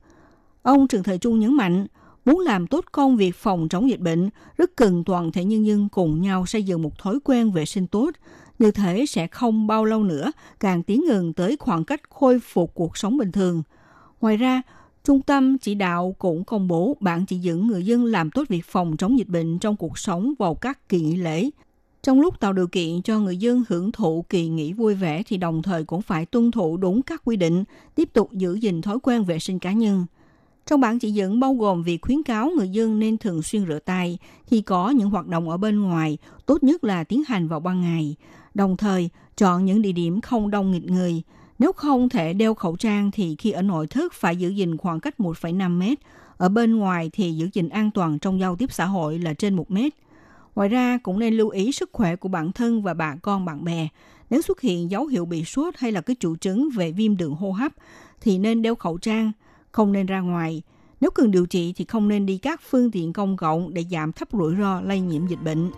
[0.61, 1.87] Ông Trần Thời Trung nhấn mạnh,
[2.25, 5.89] muốn làm tốt công việc phòng chống dịch bệnh, rất cần toàn thể nhân dân
[5.89, 8.11] cùng nhau xây dựng một thói quen vệ sinh tốt.
[8.59, 12.73] Như thế sẽ không bao lâu nữa càng tiến gần tới khoảng cách khôi phục
[12.73, 13.63] cuộc sống bình thường.
[14.21, 14.61] Ngoài ra,
[15.03, 18.65] Trung tâm chỉ đạo cũng công bố bản chỉ dẫn người dân làm tốt việc
[18.65, 21.49] phòng chống dịch bệnh trong cuộc sống vào các kỳ nghỉ lễ.
[22.03, 25.37] Trong lúc tạo điều kiện cho người dân hưởng thụ kỳ nghỉ vui vẻ thì
[25.37, 27.63] đồng thời cũng phải tuân thủ đúng các quy định,
[27.95, 30.05] tiếp tục giữ gìn thói quen vệ sinh cá nhân.
[30.71, 33.79] Trong bản chỉ dẫn bao gồm việc khuyến cáo người dân nên thường xuyên rửa
[33.79, 34.17] tay
[34.47, 37.81] khi có những hoạt động ở bên ngoài, tốt nhất là tiến hành vào ban
[37.81, 38.15] ngày.
[38.53, 41.21] Đồng thời, chọn những địa điểm không đông nghịch người.
[41.59, 44.99] Nếu không thể đeo khẩu trang thì khi ở nội thất phải giữ gìn khoảng
[44.99, 45.97] cách 1,5 mét.
[46.37, 49.53] Ở bên ngoài thì giữ gìn an toàn trong giao tiếp xã hội là trên
[49.53, 49.93] 1 mét.
[50.55, 53.63] Ngoài ra cũng nên lưu ý sức khỏe của bản thân và bà con bạn
[53.63, 53.87] bè.
[54.29, 57.35] Nếu xuất hiện dấu hiệu bị sốt hay là cái triệu chứng về viêm đường
[57.35, 57.71] hô hấp
[58.21, 59.31] thì nên đeo khẩu trang,
[59.71, 60.61] không nên ra ngoài.
[61.01, 64.11] Nếu cần điều trị thì không nên đi các phương tiện công cộng để giảm
[64.11, 65.71] thấp rủi ro lây nhiễm dịch bệnh.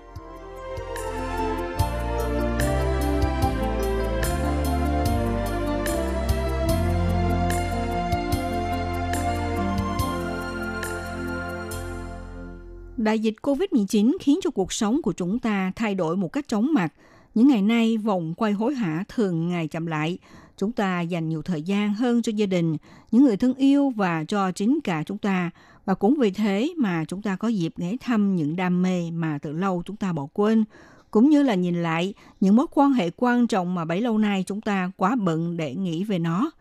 [12.98, 16.74] Đại dịch COVID-19 khiến cho cuộc sống của chúng ta thay đổi một cách chóng
[16.74, 16.94] mặt.
[17.36, 20.18] Những ngày nay, vòng quay hối hả thường ngày chậm lại.
[20.58, 22.78] Chúng ta dành nhiều thời gian hơn cho gia đình,
[23.12, 25.52] những người thân yêu và cho chính cả chúng ta.
[25.86, 29.38] Và cũng vì thế mà chúng ta có dịp ghé thăm những đam mê mà
[29.42, 30.64] từ lâu chúng ta bỏ quên,
[31.12, 34.44] cũng như là nhìn lại những mối quan hệ quan trọng mà bấy lâu nay
[34.48, 36.52] chúng ta quá bận để nghĩ về nó.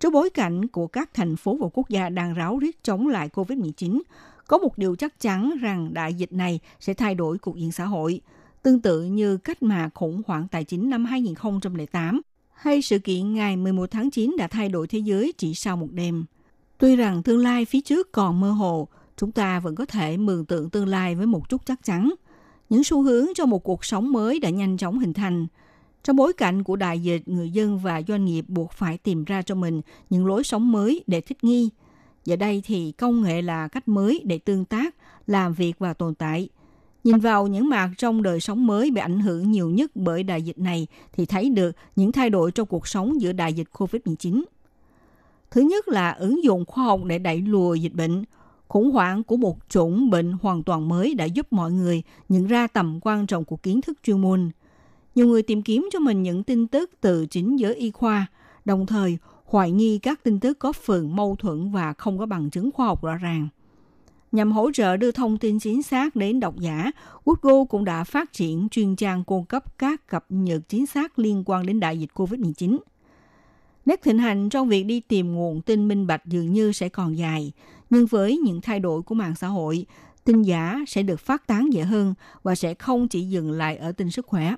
[0.00, 3.28] Trước bối cảnh của các thành phố và quốc gia đang ráo riết chống lại
[3.34, 4.00] COVID-19,
[4.46, 7.84] có một điều chắc chắn rằng đại dịch này sẽ thay đổi cục diện xã
[7.84, 8.20] hội,
[8.62, 12.20] tương tự như cách mà khủng hoảng tài chính năm 2008
[12.58, 15.88] hay sự kiện ngày 11 tháng 9 đã thay đổi thế giới chỉ sau một
[15.92, 16.24] đêm.
[16.78, 20.44] Tuy rằng tương lai phía trước còn mơ hồ, chúng ta vẫn có thể mường
[20.44, 22.14] tượng tương lai với một chút chắc chắn.
[22.68, 25.46] Những xu hướng cho một cuộc sống mới đã nhanh chóng hình thành.
[26.02, 29.42] Trong bối cảnh của đại dịch, người dân và doanh nghiệp buộc phải tìm ra
[29.42, 29.80] cho mình
[30.10, 31.70] những lối sống mới để thích nghi–
[32.28, 34.94] Giờ đây thì công nghệ là cách mới để tương tác,
[35.26, 36.48] làm việc và tồn tại.
[37.04, 40.42] Nhìn vào những mặt trong đời sống mới bị ảnh hưởng nhiều nhất bởi đại
[40.42, 44.44] dịch này thì thấy được những thay đổi trong cuộc sống giữa đại dịch COVID-19.
[45.50, 48.24] Thứ nhất là ứng dụng khoa học để đẩy lùi dịch bệnh.
[48.68, 52.66] Khủng hoảng của một chủng bệnh hoàn toàn mới đã giúp mọi người nhận ra
[52.66, 54.50] tầm quan trọng của kiến thức chuyên môn.
[55.14, 58.26] Nhiều người tìm kiếm cho mình những tin tức từ chính giới y khoa,
[58.64, 62.50] đồng thời hoài nghi các tin tức có phần mâu thuẫn và không có bằng
[62.50, 63.48] chứng khoa học rõ ràng.
[64.32, 66.90] Nhằm hỗ trợ đưa thông tin chính xác đến độc giả,
[67.24, 71.42] Google cũng đã phát triển chuyên trang cung cấp các cập nhật chính xác liên
[71.46, 72.78] quan đến đại dịch COVID-19.
[73.86, 77.18] Nét thịnh hành trong việc đi tìm nguồn tin minh bạch dường như sẽ còn
[77.18, 77.52] dài,
[77.90, 79.86] nhưng với những thay đổi của mạng xã hội,
[80.24, 83.92] tin giả sẽ được phát tán dễ hơn và sẽ không chỉ dừng lại ở
[83.92, 84.54] tin sức khỏe.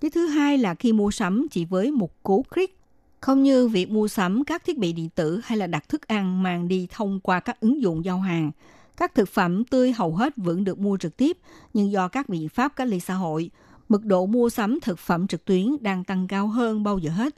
[0.00, 2.78] Cái thứ hai là khi mua sắm chỉ với một cú click
[3.20, 6.42] không như việc mua sắm các thiết bị điện tử hay là đặt thức ăn
[6.42, 8.50] mang đi thông qua các ứng dụng giao hàng.
[8.96, 11.38] Các thực phẩm tươi hầu hết vẫn được mua trực tiếp,
[11.74, 13.50] nhưng do các biện pháp cách ly xã hội,
[13.88, 17.34] mức độ mua sắm thực phẩm trực tuyến đang tăng cao hơn bao giờ hết.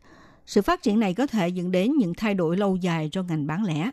[0.47, 3.47] Sự phát triển này có thể dẫn đến những thay đổi lâu dài cho ngành
[3.47, 3.91] bán lẻ.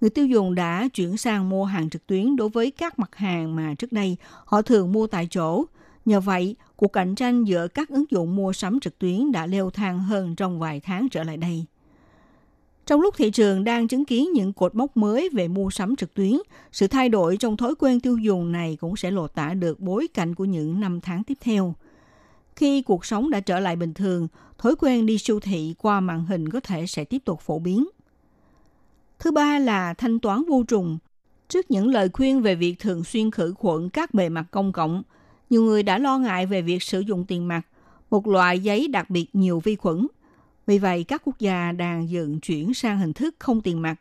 [0.00, 3.56] Người tiêu dùng đã chuyển sang mua hàng trực tuyến đối với các mặt hàng
[3.56, 5.64] mà trước đây họ thường mua tại chỗ.
[6.04, 9.70] Nhờ vậy, cuộc cạnh tranh giữa các ứng dụng mua sắm trực tuyến đã leo
[9.70, 11.64] thang hơn trong vài tháng trở lại đây.
[12.86, 16.14] Trong lúc thị trường đang chứng kiến những cột mốc mới về mua sắm trực
[16.14, 16.32] tuyến,
[16.72, 20.08] sự thay đổi trong thói quen tiêu dùng này cũng sẽ lộ tả được bối
[20.14, 21.74] cảnh của những năm tháng tiếp theo.
[22.56, 24.28] Khi cuộc sống đã trở lại bình thường,
[24.58, 27.88] thói quen đi siêu thị qua màn hình có thể sẽ tiếp tục phổ biến.
[29.18, 30.98] Thứ ba là thanh toán vô trùng.
[31.48, 35.02] Trước những lời khuyên về việc thường xuyên khử khuẩn các bề mặt công cộng,
[35.50, 37.62] nhiều người đã lo ngại về việc sử dụng tiền mặt,
[38.10, 40.06] một loại giấy đặc biệt nhiều vi khuẩn.
[40.66, 43.94] Vì vậy, các quốc gia đang dần chuyển sang hình thức không tiền mặt,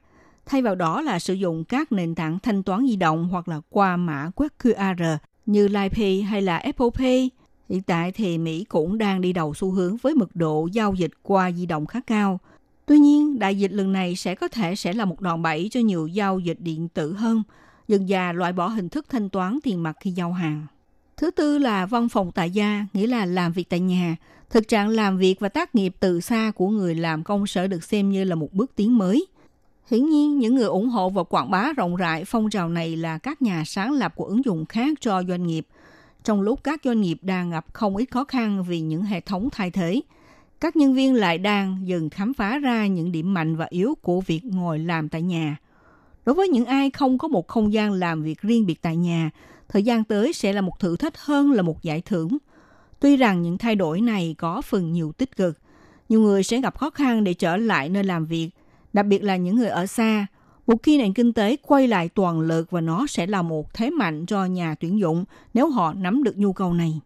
[0.45, 3.61] thay vào đó là sử dụng các nền tảng thanh toán di động hoặc là
[3.69, 7.29] qua mã quét QR như LivePay hay là Apple Pay.
[7.69, 11.11] Hiện tại thì Mỹ cũng đang đi đầu xu hướng với mật độ giao dịch
[11.23, 12.39] qua di động khá cao.
[12.85, 15.79] Tuy nhiên, đại dịch lần này sẽ có thể sẽ là một đòn bẩy cho
[15.79, 17.43] nhiều giao dịch điện tử hơn,
[17.87, 20.67] dần dà loại bỏ hình thức thanh toán tiền mặt khi giao hàng.
[21.19, 24.15] Thứ tư là văn phòng tại gia, nghĩa là làm việc tại nhà.
[24.49, 27.83] Thực trạng làm việc và tác nghiệp từ xa của người làm công sở được
[27.83, 29.27] xem như là một bước tiến mới.
[29.91, 33.17] Hiển nhiên, những người ủng hộ và quảng bá rộng rãi phong trào này là
[33.17, 35.67] các nhà sáng lập của ứng dụng khác cho doanh nghiệp.
[36.23, 39.49] Trong lúc các doanh nghiệp đang gặp không ít khó khăn vì những hệ thống
[39.51, 40.01] thay thế,
[40.59, 44.21] các nhân viên lại đang dần khám phá ra những điểm mạnh và yếu của
[44.21, 45.57] việc ngồi làm tại nhà.
[46.25, 49.29] Đối với những ai không có một không gian làm việc riêng biệt tại nhà,
[49.69, 52.37] thời gian tới sẽ là một thử thách hơn là một giải thưởng.
[52.99, 55.57] Tuy rằng những thay đổi này có phần nhiều tích cực,
[56.09, 58.49] nhiều người sẽ gặp khó khăn để trở lại nơi làm việc,
[58.93, 60.27] đặc biệt là những người ở xa.
[60.67, 63.89] Một khi nền kinh tế quay lại toàn lực và nó sẽ là một thế
[63.89, 66.99] mạnh cho nhà tuyển dụng nếu họ nắm được nhu cầu này.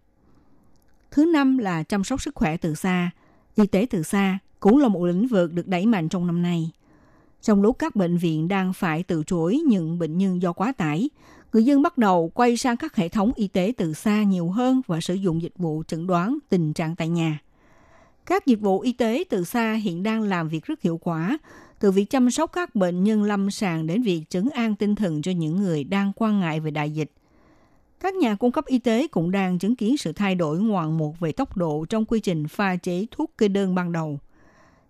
[1.12, 3.12] Thứ năm là chăm sóc sức khỏe từ xa.
[3.56, 6.72] Y tế từ xa cũng là một lĩnh vực được đẩy mạnh trong năm nay.
[7.42, 11.10] Trong lúc các bệnh viện đang phải từ chối những bệnh nhân do quá tải,
[11.54, 14.82] người dân bắt đầu quay sang các hệ thống y tế từ xa nhiều hơn
[14.88, 17.40] và sử dụng dịch vụ chẩn đoán tình trạng tại nhà.
[18.26, 21.38] Các dịch vụ y tế từ xa hiện đang làm việc rất hiệu quả,
[21.80, 25.22] từ việc chăm sóc các bệnh nhân lâm sàng đến việc chấn an tinh thần
[25.22, 27.12] cho những người đang quan ngại về đại dịch.
[28.00, 31.20] Các nhà cung cấp y tế cũng đang chứng kiến sự thay đổi ngoạn mục
[31.20, 34.20] về tốc độ trong quy trình pha chế thuốc kê đơn ban đầu.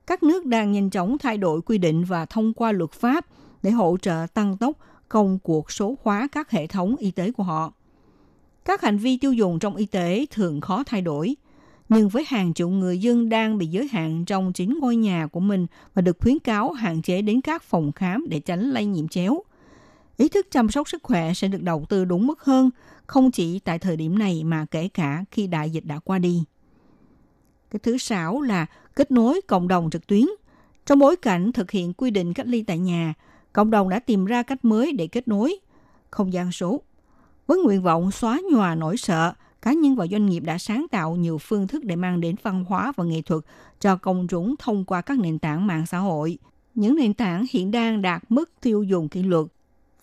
[0.07, 3.26] Các nước đang nhanh chóng thay đổi quy định và thông qua luật pháp
[3.64, 4.78] để hỗ trợ tăng tốc
[5.14, 7.74] công cuộc số hóa các hệ thống y tế của họ.
[8.66, 11.36] Các hành vi tiêu dùng trong y tế thường khó thay đổi,
[11.89, 15.39] nhưng với hàng triệu người dân đang bị giới hạn trong chính ngôi nhà của
[15.39, 19.07] mình và được khuyến cáo hạn chế đến các phòng khám để tránh lây nhiễm
[19.07, 19.43] chéo.
[20.18, 22.70] Ý thức chăm sóc sức khỏe sẽ được đầu tư đúng mức hơn,
[23.07, 26.43] không chỉ tại thời điểm này mà kể cả khi đại dịch đã qua đi.
[27.72, 30.26] Cái thứ sáu là kết nối cộng đồng trực tuyến.
[30.86, 33.14] Trong bối cảnh thực hiện quy định cách ly tại nhà,
[33.53, 35.59] cộng đồng đã tìm ra cách mới để kết nối
[36.11, 36.81] không gian số.
[37.47, 41.15] Với nguyện vọng xóa nhòa nỗi sợ, cá nhân và doanh nghiệp đã sáng tạo
[41.15, 43.43] nhiều phương thức để mang đến văn hóa và nghệ thuật
[43.79, 46.37] cho công chúng thông qua các nền tảng mạng xã hội.
[46.75, 49.45] Những nền tảng hiện đang đạt mức tiêu dùng kỷ luật.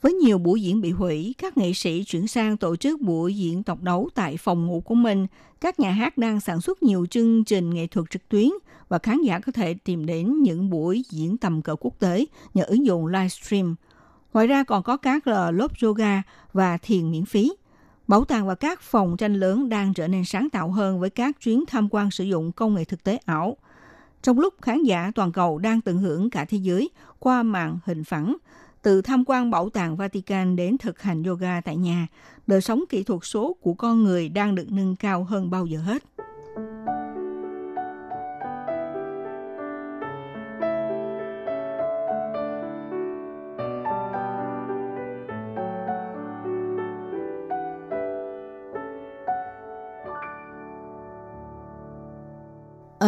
[0.03, 3.63] Với nhiều buổi diễn bị hủy, các nghệ sĩ chuyển sang tổ chức buổi diễn
[3.67, 5.27] độc đấu tại phòng ngủ của mình.
[5.61, 8.49] Các nhà hát đang sản xuất nhiều chương trình nghệ thuật trực tuyến
[8.89, 12.65] và khán giả có thể tìm đến những buổi diễn tầm cỡ quốc tế nhờ
[12.65, 13.75] ứng dụng livestream.
[14.33, 16.23] Ngoài ra còn có các lớp yoga
[16.53, 17.53] và thiền miễn phí.
[18.09, 21.41] Bảo tàng và các phòng tranh lớn đang trở nên sáng tạo hơn với các
[21.41, 23.57] chuyến tham quan sử dụng công nghệ thực tế ảo.
[24.23, 28.05] Trong lúc khán giả toàn cầu đang tận hưởng cả thế giới qua màn hình
[28.05, 28.37] phẳng,
[28.83, 32.07] từ tham quan bảo tàng Vatican đến thực hành yoga tại nhà,
[32.47, 35.79] đời sống kỹ thuật số của con người đang được nâng cao hơn bao giờ
[35.79, 36.05] hết.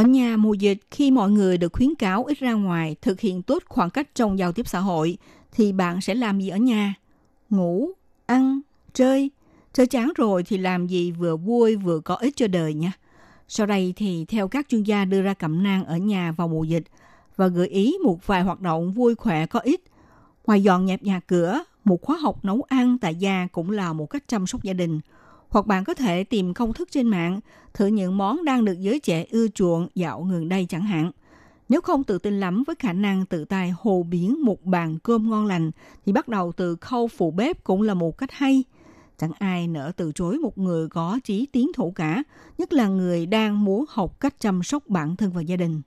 [0.03, 3.43] Ở nhà mùa dịch, khi mọi người được khuyến cáo ít ra ngoài, thực hiện
[3.43, 5.19] tốt khoảng cách trong giao tiếp xã hội,
[5.53, 6.95] thì bạn sẽ làm gì ở nhà?
[7.51, 7.91] Ngủ,
[8.27, 8.61] ăn,
[8.95, 9.31] chơi.
[9.73, 12.93] Chơi chán rồi thì làm gì vừa vui vừa có ích cho đời nha.
[13.49, 16.65] Sau đây thì theo các chuyên gia đưa ra cẩm nang ở nhà vào mùa
[16.65, 16.85] dịch
[17.37, 19.85] và gợi ý một vài hoạt động vui khỏe có ích.
[20.47, 24.07] Ngoài dọn dẹp nhà cửa, một khóa học nấu ăn tại gia cũng là một
[24.07, 25.01] cách chăm sóc gia đình–
[25.53, 27.41] hoặc bạn có thể tìm công thức trên mạng,
[27.75, 31.11] thử những món đang được giới trẻ ưa chuộng dạo gần đây chẳng hạn.
[31.69, 35.31] Nếu không tự tin lắm với khả năng tự tay hồ biến một bàn cơm
[35.31, 35.71] ngon lành,
[36.07, 38.65] thì bắt đầu từ khâu phụ bếp cũng là một cách hay.
[39.19, 42.23] Chẳng ai nỡ từ chối một người có chí tiến thủ cả,
[42.59, 45.83] nhất là người đang muốn học cách chăm sóc bản thân và gia đình.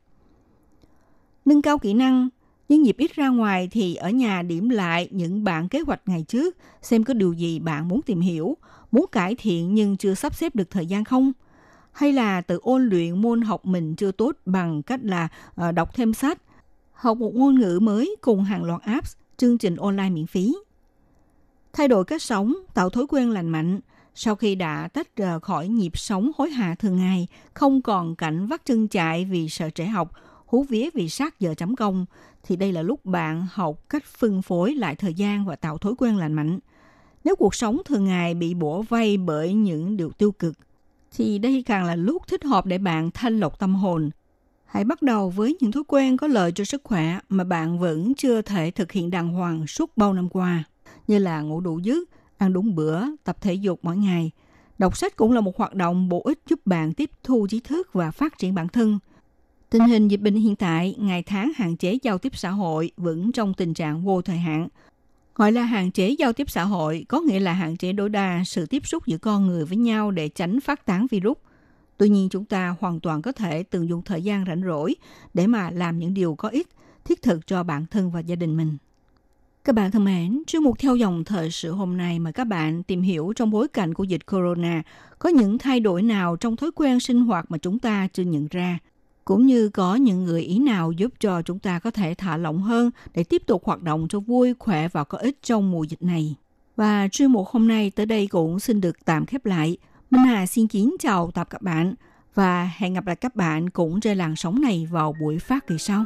[1.45, 2.29] Nâng cao kỹ năng,
[2.69, 6.25] nhưng dịp ít ra ngoài thì ở nhà điểm lại những bản kế hoạch ngày
[6.27, 8.57] trước, xem có điều gì bạn muốn tìm hiểu,
[8.95, 11.31] muốn cải thiện nhưng chưa sắp xếp được thời gian không?
[11.91, 15.95] Hay là tự ôn luyện môn học mình chưa tốt bằng cách là ờ, đọc
[15.95, 16.41] thêm sách,
[16.93, 20.55] học một ngôn ngữ mới cùng hàng loạt apps, chương trình online miễn phí.
[21.73, 23.79] Thay đổi cách sống, tạo thói quen lành mạnh,
[24.15, 28.47] sau khi đã tách rời khỏi nhịp sống hối hả thường ngày, không còn cảnh
[28.47, 30.11] vắt chân chạy vì sợ trẻ học,
[30.45, 32.05] hú vía vì sát giờ chấm công,
[32.43, 35.93] thì đây là lúc bạn học cách phân phối lại thời gian và tạo thói
[35.97, 36.59] quen lành mạnh–
[37.25, 40.55] nếu cuộc sống thường ngày bị bổ vây bởi những điều tiêu cực,
[41.17, 44.09] thì đây càng là lúc thích hợp để bạn thanh lọc tâm hồn.
[44.65, 48.13] Hãy bắt đầu với những thói quen có lợi cho sức khỏe mà bạn vẫn
[48.15, 50.63] chưa thể thực hiện đàng hoàng suốt bao năm qua,
[51.07, 54.31] như là ngủ đủ giấc, ăn đúng bữa, tập thể dục mỗi ngày.
[54.77, 57.93] Đọc sách cũng là một hoạt động bổ ích giúp bạn tiếp thu trí thức
[57.93, 58.99] và phát triển bản thân.
[59.69, 63.31] Tình hình dịch bệnh hiện tại, ngày tháng hạn chế giao tiếp xã hội vẫn
[63.31, 64.67] trong tình trạng vô thời hạn–
[65.35, 68.43] Gọi là hạn chế giao tiếp xã hội có nghĩa là hạn chế tối đa
[68.45, 71.37] sự tiếp xúc giữa con người với nhau để tránh phát tán virus.
[71.97, 74.95] Tuy nhiên chúng ta hoàn toàn có thể tận dụng thời gian rảnh rỗi
[75.33, 76.67] để mà làm những điều có ích,
[77.05, 78.77] thiết thực cho bản thân và gia đình mình.
[79.63, 82.83] Các bạn thân mến, chuyên mục theo dòng thời sự hôm nay mời các bạn
[82.83, 84.83] tìm hiểu trong bối cảnh của dịch corona
[85.19, 88.47] có những thay đổi nào trong thói quen sinh hoạt mà chúng ta chưa nhận
[88.51, 88.79] ra
[89.25, 92.61] cũng như có những người ý nào giúp cho chúng ta có thể thả lỏng
[92.61, 96.03] hơn để tiếp tục hoạt động cho vui, khỏe và có ích trong mùa dịch
[96.03, 96.35] này.
[96.75, 99.77] Và chuyên mục hôm nay tới đây cũng xin được tạm khép lại.
[100.09, 101.93] Minh Hà xin kính chào tập các bạn
[102.33, 105.77] và hẹn gặp lại các bạn cũng trên làn sóng này vào buổi phát kỳ
[105.77, 106.05] sau.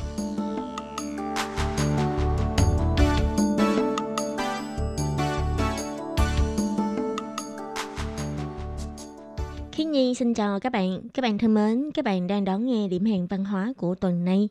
[10.41, 11.01] Chào các bạn.
[11.13, 14.25] Các bạn thân mến, các bạn đang đón nghe điểm hẹn văn hóa của tuần
[14.25, 14.49] này.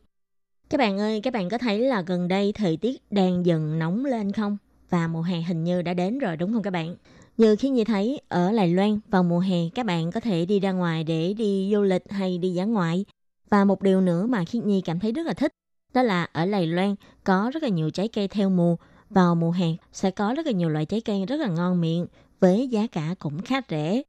[0.69, 4.05] Các bạn ơi, các bạn có thấy là gần đây thời tiết đang dần nóng
[4.05, 4.57] lên không?
[4.89, 6.95] Và mùa hè hình như đã đến rồi đúng không các bạn?
[7.37, 10.59] Như khi như thấy ở Lài Loan vào mùa hè các bạn có thể đi
[10.59, 13.05] ra ngoài để đi du lịch hay đi dã ngoại.
[13.49, 15.51] Và một điều nữa mà Khiết Nhi cảm thấy rất là thích
[15.93, 18.75] đó là ở Lài Loan có rất là nhiều trái cây theo mùa.
[19.09, 22.05] Vào mùa hè sẽ có rất là nhiều loại trái cây rất là ngon miệng
[22.39, 24.01] với giá cả cũng khá rẻ.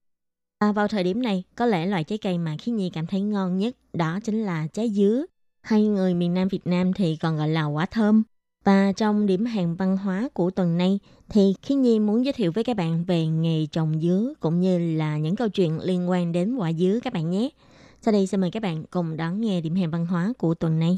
[0.63, 3.21] À, vào thời điểm này, có lẽ loại trái cây mà Khiết Nhi cảm thấy
[3.21, 5.25] ngon nhất đó chính là trái dứa.
[5.63, 8.23] Hay người miền Nam Việt Nam thì còn gọi là quả thơm.
[8.65, 10.99] Và trong điểm hẹn văn hóa của tuần này
[11.29, 14.97] thì Khiết Nhi muốn giới thiệu với các bạn về nghề trồng dứa cũng như
[14.97, 17.49] là những câu chuyện liên quan đến quả dứa các bạn nhé.
[18.03, 20.79] Sau đây xin mời các bạn cùng đón nghe điểm hẹn văn hóa của tuần
[20.79, 20.97] này.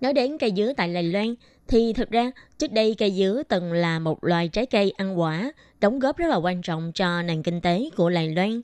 [0.00, 1.34] Nói đến cây dứa tại Lài Loan
[1.70, 5.52] thì thực ra trước đây cây dứa từng là một loài trái cây ăn quả,
[5.80, 8.60] đóng góp rất là quan trọng cho nền kinh tế của Lài Loan.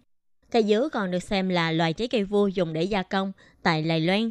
[0.50, 3.32] Cây dứa còn được xem là loài trái cây vua dùng để gia công
[3.62, 4.30] tại Lài Loan.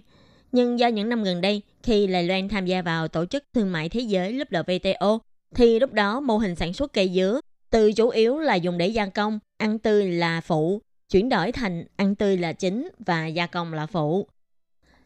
[0.51, 3.71] Nhưng do những năm gần đây, khi Lài Loan tham gia vào Tổ chức Thương
[3.71, 5.19] mại Thế giới lúc WTO,
[5.55, 8.87] thì lúc đó mô hình sản xuất cây dứa từ chủ yếu là dùng để
[8.87, 13.47] gia công, ăn tươi là phụ, chuyển đổi thành ăn tươi là chính và gia
[13.47, 14.27] công là phụ.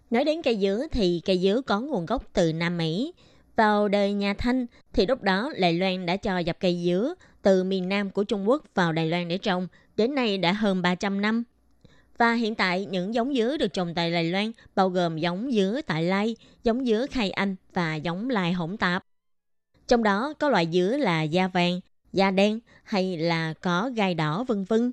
[0.09, 3.13] Nói đến cây dứa thì cây dứa có nguồn gốc từ Nam Mỹ.
[3.59, 7.63] Vào đời nhà Thanh thì lúc đó Đài Loan đã cho dập cây dứa từ
[7.63, 11.21] miền Nam của Trung Quốc vào Đài Loan để trồng, đến nay đã hơn 300
[11.21, 11.43] năm.
[12.17, 15.81] Và hiện tại những giống dứa được trồng tại Đài Loan bao gồm giống dứa
[15.87, 19.03] tại Lai, giống dứa Khai Anh và giống lai hỗn tạp.
[19.87, 21.79] Trong đó có loại dứa là da vàng,
[22.13, 24.91] da đen hay là có gai đỏ vân vân.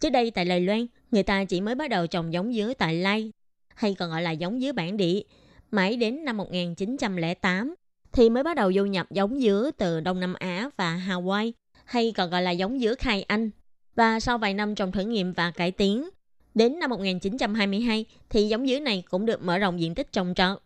[0.00, 2.94] Trước đây tại Đài Loan, người ta chỉ mới bắt đầu trồng giống dứa tại
[2.94, 3.32] Lai
[3.74, 5.22] hay còn gọi là giống dứa bản địa.
[5.70, 7.74] Mãi đến năm 1908
[8.16, 11.52] thì mới bắt đầu du nhập giống dứa từ Đông Nam Á và Hawaii
[11.84, 13.50] hay còn gọi là giống dứa khai Anh.
[13.94, 16.08] Và sau vài năm trồng thử nghiệm và cải tiến,
[16.54, 20.58] đến năm 1922 thì giống dứa này cũng được mở rộng diện tích trồng trọt.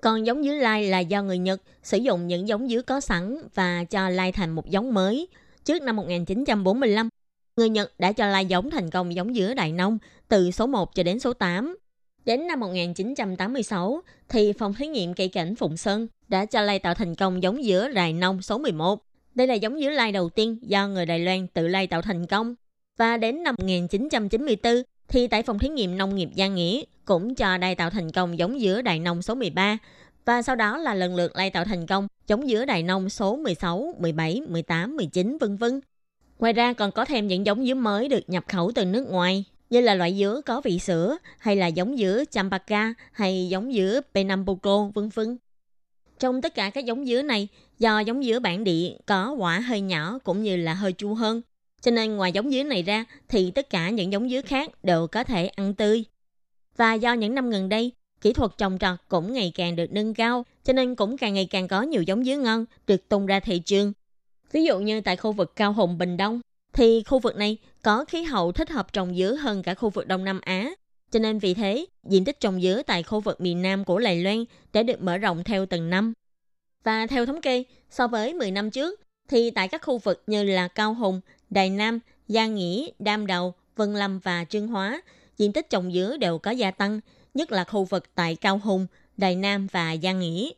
[0.00, 3.38] Còn giống dứa lai là do người Nhật sử dụng những giống dứa có sẵn
[3.54, 5.28] và cho lai thành một giống mới.
[5.64, 7.08] Trước năm 1945,
[7.56, 9.98] người Nhật đã cho lai giống thành công giống dứa đại nông
[10.28, 11.76] từ số 1 cho đến số 8.
[12.26, 16.94] Đến năm 1986, thì phòng thí nghiệm cây cảnh Phụng Sơn đã cho lai tạo
[16.94, 19.00] thành công giống dứa đài nông số 11.
[19.34, 22.26] Đây là giống dứa lai đầu tiên do người Đài Loan tự lai tạo thành
[22.26, 22.54] công.
[22.96, 27.58] Và đến năm 1994, thì tại phòng thí nghiệm nông nghiệp Giang Nghĩa cũng cho
[27.58, 29.78] đài tạo thành công giống dứa đài nông số 13.
[30.24, 33.36] Và sau đó là lần lượt lai tạo thành công giống dứa đài nông số
[33.36, 35.80] 16, 17, 18, 19 vân vân.
[36.38, 39.44] Ngoài ra còn có thêm những giống dứa mới được nhập khẩu từ nước ngoài
[39.70, 44.00] như là loại dứa có vị sữa hay là giống dứa Champaka hay giống dứa
[44.14, 45.38] penambuco vân vân.
[46.18, 47.48] Trong tất cả các giống dứa này,
[47.78, 51.42] do giống dứa bản địa có quả hơi nhỏ cũng như là hơi chua hơn,
[51.80, 55.06] cho nên ngoài giống dứa này ra thì tất cả những giống dứa khác đều
[55.06, 56.04] có thể ăn tươi.
[56.76, 60.14] Và do những năm gần đây, kỹ thuật trồng trọt cũng ngày càng được nâng
[60.14, 63.40] cao, cho nên cũng càng ngày càng có nhiều giống dứa ngon được tung ra
[63.40, 63.92] thị trường.
[64.52, 66.40] Ví dụ như tại khu vực Cao Hùng Bình Đông,
[66.72, 67.56] thì khu vực này
[67.86, 70.70] có khí hậu thích hợp trồng dứa hơn cả khu vực Đông Nam Á.
[71.10, 74.22] Cho nên vì thế, diện tích trồng dứa tại khu vực miền Nam của Lài
[74.22, 76.12] Loan đã được mở rộng theo từng năm.
[76.84, 80.44] Và theo thống kê, so với 10 năm trước, thì tại các khu vực như
[80.44, 81.20] là Cao Hùng,
[81.50, 85.02] Đài Nam, Gia Nghĩa, Đam Đầu, Vân Lâm và Trương Hóa,
[85.38, 87.00] diện tích trồng dứa đều có gia tăng,
[87.34, 90.50] nhất là khu vực tại Cao Hùng, Đài Nam và Gia Nghĩa.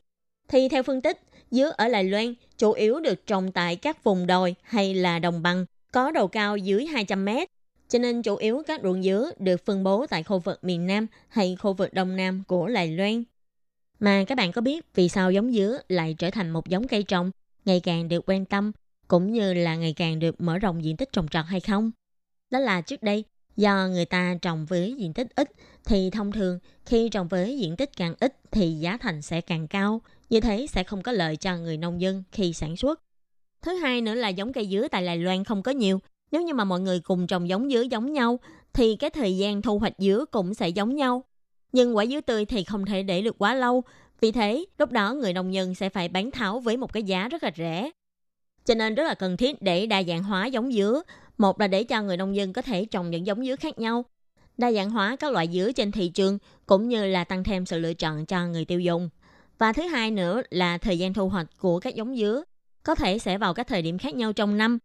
[0.49, 1.21] Thì theo phân tích,
[1.51, 5.43] dứa ở Lài Loan chủ yếu được trồng tại các vùng đồi hay là đồng
[5.43, 7.49] bằng có độ cao dưới 200 mét,
[7.89, 11.07] cho nên chủ yếu các ruộng dứa được phân bố tại khu vực miền Nam
[11.29, 13.25] hay khu vực Đông Nam của Lài Loan.
[14.01, 17.03] Mà các bạn có biết vì sao giống dứa lại trở thành một giống cây
[17.03, 17.31] trồng
[17.65, 18.73] ngày càng được quan tâm
[19.09, 21.91] cũng như là ngày càng được mở rộng diện tích trồng trọt hay không?
[22.51, 23.25] Đó là trước đây,
[23.57, 25.49] do người ta trồng với diện tích ít
[25.85, 29.69] thì thông thường khi trồng với diện tích càng ít thì giá thành sẽ càng
[29.69, 30.01] cao.
[30.31, 33.01] Như thế sẽ không có lợi cho người nông dân khi sản xuất.
[33.63, 36.01] Thứ hai nữa là giống cây dứa tại Đài Loan không có nhiều.
[36.31, 38.39] Nếu như mà mọi người cùng trồng giống dứa giống nhau
[38.73, 41.25] thì cái thời gian thu hoạch dứa cũng sẽ giống nhau.
[41.73, 43.83] Nhưng quả dứa tươi thì không thể để được quá lâu.
[44.21, 47.29] Vì thế, lúc đó người nông dân sẽ phải bán tháo với một cái giá
[47.29, 47.91] rất là rẻ.
[48.65, 51.03] Cho nên rất là cần thiết để đa dạng hóa giống dứa.
[51.39, 54.05] Một là để cho người nông dân có thể trồng những giống dứa khác nhau.
[54.57, 57.79] Đa dạng hóa các loại dứa trên thị trường cũng như là tăng thêm sự
[57.79, 59.09] lựa chọn cho người tiêu dùng.
[59.59, 62.43] Và thứ hai nữa là thời gian thu hoạch của các giống dứa
[62.89, 64.79] có thể sẽ vào các thời điểm khác nhau trong năm,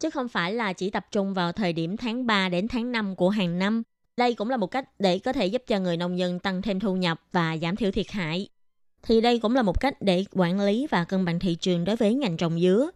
[0.00, 3.16] chứ không phải là chỉ tập trung vào thời điểm tháng 3 đến tháng 5
[3.16, 3.82] của hàng năm.
[4.16, 6.80] Đây cũng là một cách để có thể giúp cho người nông dân tăng thêm
[6.80, 8.48] thu nhập và giảm thiểu thiệt hại.
[9.02, 11.96] Thì đây cũng là một cách để quản lý và cân bằng thị trường đối
[11.96, 12.90] với ngành trồng dứa.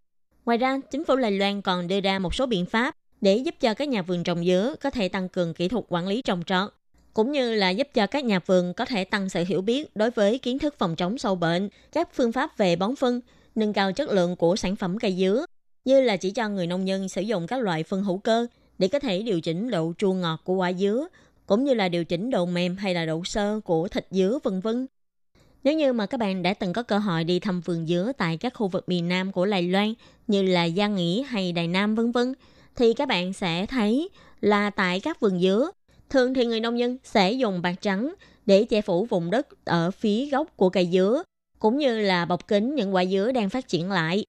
[0.44, 3.54] Ngoài ra, chính phủ Đài Loan còn đưa ra một số biện pháp để giúp
[3.60, 6.42] cho các nhà vườn trồng dứa có thể tăng cường kỹ thuật quản lý trồng
[6.46, 6.70] trọt,
[7.14, 10.10] cũng như là giúp cho các nhà vườn có thể tăng sự hiểu biết đối
[10.10, 13.20] với kiến thức phòng chống sâu bệnh, các phương pháp về bón phân,
[13.54, 15.46] nâng cao chất lượng của sản phẩm cây dứa,
[15.84, 18.46] như là chỉ cho người nông dân sử dụng các loại phân hữu cơ
[18.78, 21.06] để có thể điều chỉnh độ chua ngọt của quả dứa,
[21.46, 24.60] cũng như là điều chỉnh độ mềm hay là độ sơ của thịt dứa vân
[24.60, 24.86] vân.
[25.64, 28.36] Nếu như mà các bạn đã từng có cơ hội đi thăm vườn dứa tại
[28.36, 29.94] các khu vực miền Nam của Lài Loan
[30.26, 32.34] như là Gia Nghĩa hay Đài Nam vân vân
[32.76, 34.08] thì các bạn sẽ thấy
[34.40, 35.70] là tại các vườn dứa,
[36.10, 38.14] thường thì người nông dân sẽ dùng bạc trắng
[38.46, 41.22] để che phủ vùng đất ở phía gốc của cây dứa,
[41.62, 44.24] cũng như là bọc kính những quả dứa đang phát triển lại.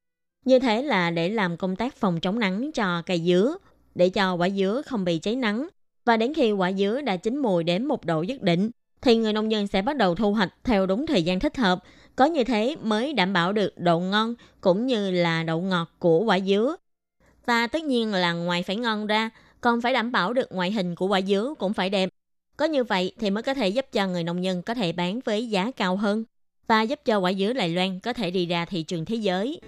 [0.46, 3.56] Như thế là để làm công tác phòng chống nắng cho cây dứa,
[3.96, 5.68] để cho quả dứa không bị cháy nắng.
[6.06, 8.72] Và đến khi quả dứa đã chín mùi đến một độ nhất định,
[9.02, 11.80] thì người nông dân sẽ bắt đầu thu hoạch theo đúng thời gian thích hợp.
[12.16, 16.20] Có như thế mới đảm bảo được độ ngon cũng như là độ ngọt của
[16.24, 16.76] quả dứa.
[17.46, 19.30] Và tất nhiên là ngoài phải ngon ra,
[19.62, 22.10] còn phải đảm bảo được ngoại hình của quả dứa cũng phải đẹp.
[22.58, 25.20] Có như vậy thì mới có thể giúp cho người nông dân có thể bán
[25.26, 26.24] với giá cao hơn
[26.68, 29.60] và giúp cho quả dứa Đài Loan có thể đi ra thị trường thế giới.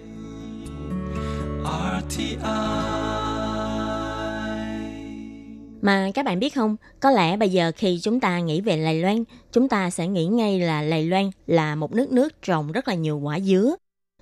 [5.82, 9.00] Mà các bạn biết không, có lẽ bây giờ khi chúng ta nghĩ về Lài
[9.00, 12.88] Loan, chúng ta sẽ nghĩ ngay là Lài Loan là một nước nước trồng rất
[12.88, 13.76] là nhiều quả dứa.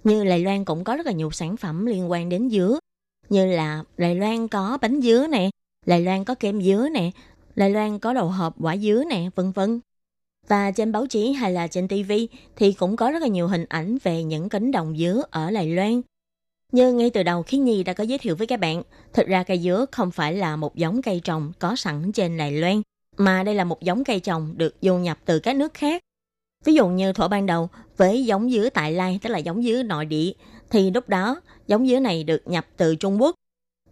[0.04, 2.78] Như Lài Loan cũng có rất là nhiều sản phẩm liên quan đến dứa,
[3.28, 5.50] như là Lài Loan có bánh dứa nè,
[5.86, 7.10] Lài Loan có kem dứa nè,
[7.54, 9.80] Lài Loan có đầu hộp quả dứa nè, vân vân.
[10.49, 12.12] Và trên báo chí hay là trên TV
[12.57, 15.68] thì cũng có rất là nhiều hình ảnh về những cánh đồng dứa ở Đài
[15.68, 16.01] Loan.
[16.72, 18.82] Như ngay từ đầu Khiến Nhi đã có giới thiệu với các bạn,
[19.12, 22.53] thực ra cây dứa không phải là một giống cây trồng có sẵn trên Đài
[22.53, 22.82] Loan,
[23.16, 26.03] mà đây là một giống cây trồng được du nhập từ các nước khác.
[26.64, 29.82] Ví dụ như thổ ban đầu với giống dứa tại Lai, tức là giống dứa
[29.82, 30.32] nội địa,
[30.70, 33.34] thì lúc đó giống dứa này được nhập từ Trung Quốc.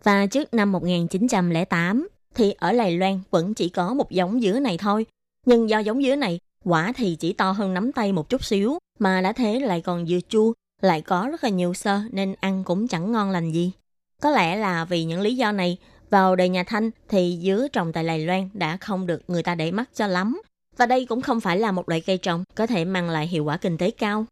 [0.02, 4.78] Và trước năm 1908 thì ở Đài Loan vẫn chỉ có một giống dứa này
[4.78, 5.06] thôi.
[5.46, 8.78] Nhưng do giống dứa này quả thì chỉ to hơn nắm tay một chút xíu
[8.98, 12.64] mà đã thế lại còn dừa chua lại có rất là nhiều sơ nên ăn
[12.64, 13.72] cũng chẳng ngon lành gì.
[14.20, 15.78] Có lẽ là vì những lý do này,
[16.10, 19.54] vào đời nhà Thanh thì dứa trồng tại Đài Loan đã không được người ta
[19.54, 20.42] để mắt cho lắm.
[20.76, 23.44] Và đây cũng không phải là một loại cây trồng có thể mang lại hiệu
[23.44, 24.26] quả kinh tế cao.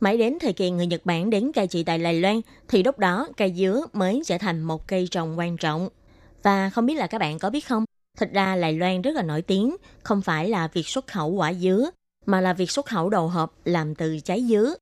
[0.00, 2.98] Mãi đến thời kỳ người Nhật Bản đến cai trị tại Đài Loan thì lúc
[2.98, 5.88] đó cây dứa mới trở thành một cây trồng quan trọng.
[6.42, 7.84] Và không biết là các bạn có biết không,
[8.18, 11.54] thật ra Lài Loan rất là nổi tiếng, không phải là việc xuất khẩu quả
[11.54, 11.90] dứa,
[12.26, 14.74] mà là việc xuất khẩu đồ hộp làm từ trái dứa.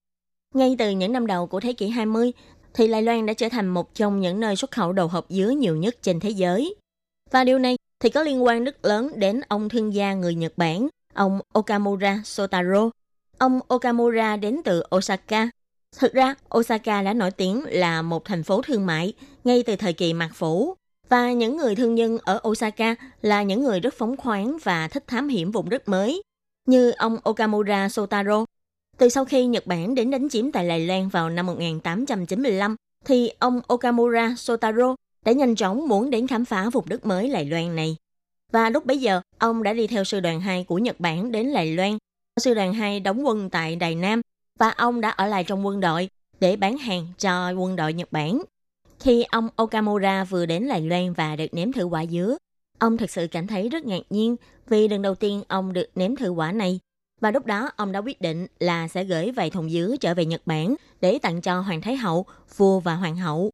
[0.55, 2.33] Ngay từ những năm đầu của thế kỷ 20,
[2.75, 5.49] thì Lài Loan đã trở thành một trong những nơi xuất khẩu đồ hộp dứa
[5.49, 6.75] nhiều nhất trên thế giới.
[7.31, 10.53] Và điều này thì có liên quan rất lớn đến ông thương gia người Nhật
[10.57, 12.91] Bản, ông Okamura Sotaro.
[13.39, 15.51] Ông Okamura đến từ Osaka.
[15.99, 19.13] Thực ra, Osaka đã nổi tiếng là một thành phố thương mại
[19.45, 20.75] ngay từ thời kỳ mạc phủ.
[21.09, 25.05] Và những người thương nhân ở Osaka là những người rất phóng khoáng và thích
[25.07, 26.23] thám hiểm vùng đất mới.
[26.67, 28.45] Như ông Okamura Sotaro
[28.99, 33.31] từ sau khi Nhật Bản đến đánh chiếm tại Đài Loan vào năm 1895, thì
[33.39, 34.95] ông Okamura Sotaro
[35.25, 37.97] đã nhanh chóng muốn đến khám phá vùng đất mới Lài Loan này.
[38.53, 41.47] Và lúc bấy giờ, ông đã đi theo sư đoàn 2 của Nhật Bản đến
[41.47, 41.99] Lài Loan.
[42.41, 44.21] Sư đoàn 2 đóng quân tại Đài Nam
[44.59, 46.09] và ông đã ở lại trong quân đội
[46.41, 48.43] để bán hàng cho quân đội Nhật Bản.
[49.01, 52.37] Khi ông Okamura vừa đến Đài Loan và được nếm thử quả dứa,
[52.79, 54.37] ông thực sự cảm thấy rất ngạc nhiên
[54.69, 56.81] vì lần đầu tiên ông được nếm thử quả này.
[57.21, 60.25] Và lúc đó ông đã quyết định là sẽ gửi vài thùng dứa trở về
[60.25, 62.27] Nhật Bản để tặng cho Hoàng Thái Hậu,
[62.57, 63.51] vua và Hoàng hậu.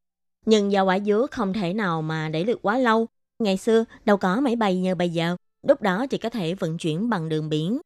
[0.46, 3.06] Nhưng do quả dứa không thể nào mà để được quá lâu.
[3.38, 5.36] Ngày xưa đâu có máy bay như bây giờ,
[5.66, 7.80] lúc đó chỉ có thể vận chuyển bằng đường biển.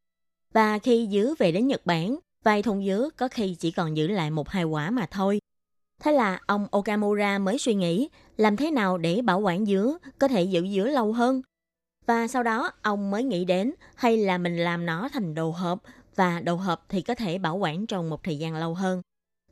[0.52, 4.08] Và khi dứa về đến Nhật Bản, vài thùng dứa có khi chỉ còn giữ
[4.08, 5.38] lại một hai quả mà thôi.
[6.02, 10.28] Thế là ông Okamura mới suy nghĩ làm thế nào để bảo quản dứa có
[10.28, 11.42] thể giữ dứa lâu hơn
[12.08, 15.82] và sau đó ông mới nghĩ đến hay là mình làm nó thành đồ hộp
[16.14, 19.02] và đồ hộp thì có thể bảo quản trong một thời gian lâu hơn.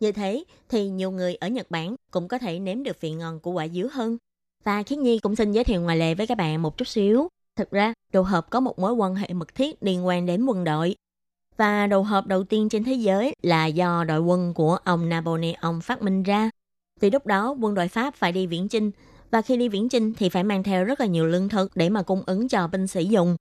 [0.00, 3.40] Như thế thì nhiều người ở Nhật Bản cũng có thể nếm được vị ngon
[3.40, 4.16] của quả dứa hơn.
[4.64, 7.28] Và Khiết Nhi cũng xin giới thiệu ngoài lề với các bạn một chút xíu.
[7.56, 10.64] Thực ra, đồ hộp có một mối quan hệ mật thiết liên quan đến quân
[10.64, 10.96] đội.
[11.56, 15.80] Và đầu hộp đầu tiên trên thế giới là do đội quân của ông Napoleon
[15.82, 16.50] phát minh ra.
[17.00, 18.90] Vì lúc đó quân đội Pháp phải đi viễn chinh
[19.30, 21.88] và khi đi viễn chinh thì phải mang theo rất là nhiều lương thực để
[21.88, 23.36] mà cung ứng cho binh sĩ dùng.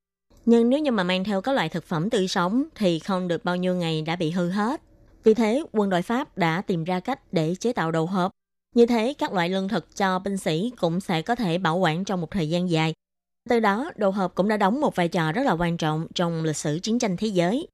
[0.45, 3.45] Nhưng nếu như mà mang theo các loại thực phẩm tươi sống thì không được
[3.45, 4.81] bao nhiêu ngày đã bị hư hết.
[5.23, 8.31] Vì thế, quân đội Pháp đã tìm ra cách để chế tạo đầu hộp.
[8.75, 12.03] Như thế, các loại lương thực cho binh sĩ cũng sẽ có thể bảo quản
[12.03, 12.93] trong một thời gian dài.
[13.49, 16.43] Từ đó, đồ hộp cũng đã đóng một vai trò rất là quan trọng trong
[16.43, 17.67] lịch sử chiến tranh thế giới.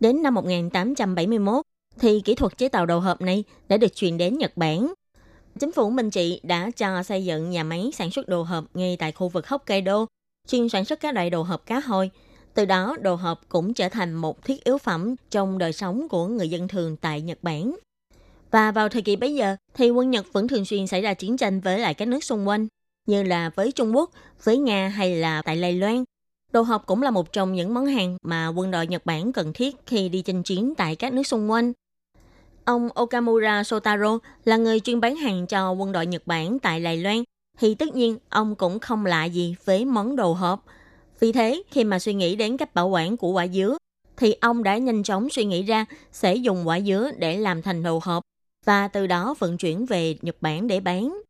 [0.00, 1.62] Đến năm 1871,
[1.98, 4.92] thì kỹ thuật chế tạo đồ hộp này đã được truyền đến Nhật Bản.
[5.60, 8.96] Chính phủ Minh Trị đã cho xây dựng nhà máy sản xuất đồ hộp ngay
[8.98, 10.06] tại khu vực Hokkaido,
[10.48, 12.10] chuyên sản xuất các loại đồ hộp cá hồi.
[12.54, 16.26] Từ đó, đồ hộp cũng trở thành một thiết yếu phẩm trong đời sống của
[16.26, 17.76] người dân thường tại Nhật Bản.
[18.50, 21.36] Và vào thời kỳ bấy giờ, thì quân Nhật vẫn thường xuyên xảy ra chiến
[21.36, 22.66] tranh với lại các nước xung quanh,
[23.06, 24.10] như là với Trung Quốc,
[24.44, 26.04] với Nga hay là tại Lài Loan.
[26.52, 29.52] Đồ hộp cũng là một trong những món hàng mà quân đội Nhật Bản cần
[29.52, 31.72] thiết khi đi chinh chiến tại các nước xung quanh.
[32.64, 36.96] Ông Okamura Sotaro là người chuyên bán hàng cho quân đội Nhật Bản tại Đài
[36.96, 37.22] Loan,
[37.58, 40.64] thì tất nhiên ông cũng không lạ gì với món đồ hộp.
[41.20, 43.76] Vì thế, khi mà suy nghĩ đến cách bảo quản của quả dứa,
[44.16, 47.82] thì ông đã nhanh chóng suy nghĩ ra sẽ dùng quả dứa để làm thành
[47.82, 48.22] đồ hộp
[48.64, 51.22] và từ đó vận chuyển về Nhật Bản để bán.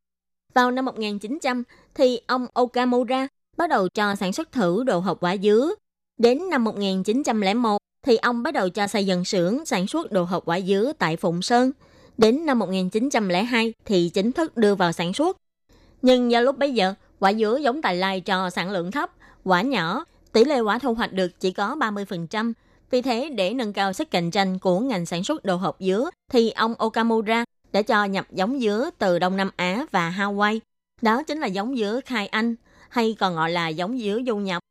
[0.55, 1.63] Vào năm 1900
[1.95, 3.29] thì ông Okamura
[3.59, 5.75] bắt đầu cho sản xuất thử đồ hộp quả dứa.
[6.19, 10.43] Đến năm 1901 thì ông bắt đầu cho xây dựng xưởng sản xuất đồ hộp
[10.47, 11.71] quả dứa tại Phụng Sơn.
[12.19, 15.37] Đến năm 1902 thì chính thức đưa vào sản xuất.
[16.03, 19.11] Nhưng do lúc bấy giờ, quả dứa giống tài Lai cho sản lượng thấp,
[19.45, 22.53] quả nhỏ, tỷ lệ quả thu hoạch được chỉ có 30%.
[22.91, 26.11] Vì thế, để nâng cao sức cạnh tranh của ngành sản xuất đồ hộp dứa,
[26.33, 30.59] thì ông Okamura đã cho nhập giống dứa từ Đông Nam Á và Hawaii.
[31.03, 32.55] Đó chính là giống dứa khai Anh,
[32.89, 34.63] hay còn gọi là giống dứa du nhập.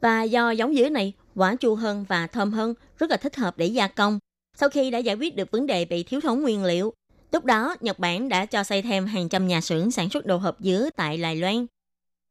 [0.00, 3.58] Và do giống dứa này quả chua hơn và thơm hơn, rất là thích hợp
[3.58, 4.18] để gia công.
[4.56, 6.92] Sau khi đã giải quyết được vấn đề bị thiếu thốn nguyên liệu,
[7.32, 10.36] lúc đó Nhật Bản đã cho xây thêm hàng trăm nhà xưởng sản xuất đồ
[10.36, 11.66] hộp dứa tại Đài Loan.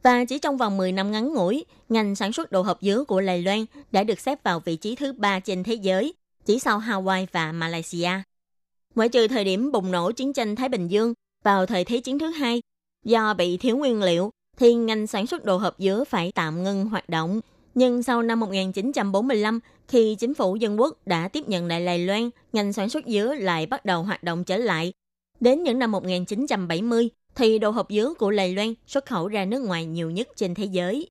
[0.03, 3.21] Và chỉ trong vòng 10 năm ngắn ngủi, ngành sản xuất đồ hộp dứa của
[3.21, 6.13] Đài Loan đã được xếp vào vị trí thứ ba trên thế giới,
[6.45, 8.09] chỉ sau Hawaii và Malaysia.
[8.95, 11.13] Ngoại trừ thời điểm bùng nổ chiến tranh Thái Bình Dương
[11.43, 12.61] vào thời Thế chiến thứ hai,
[13.05, 16.85] do bị thiếu nguyên liệu, thì ngành sản xuất đồ hộp dứa phải tạm ngưng
[16.85, 17.41] hoạt động
[17.75, 22.29] nhưng sau năm 1945, khi chính phủ dân quốc đã tiếp nhận lại Đài Loan,
[22.53, 24.93] ngành sản xuất dứa lại bắt đầu hoạt động trở lại.
[25.39, 29.59] Đến những năm 1970, thì đồ hộp dứa của Đài Loan xuất khẩu ra nước
[29.59, 31.07] ngoài nhiều nhất trên thế giới.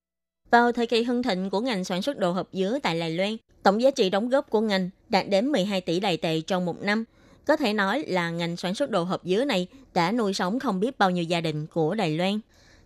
[0.50, 3.36] Vào thời kỳ hưng thịnh của ngành sản xuất đồ hộp dứa tại Đài Loan,
[3.62, 6.82] tổng giá trị đóng góp của ngành đạt đến 12 tỷ đài tệ trong một
[6.82, 7.04] năm.
[7.46, 10.80] Có thể nói là ngành sản xuất đồ hộp dứa này đã nuôi sống không
[10.80, 12.40] biết bao nhiêu gia đình của Đài Loan.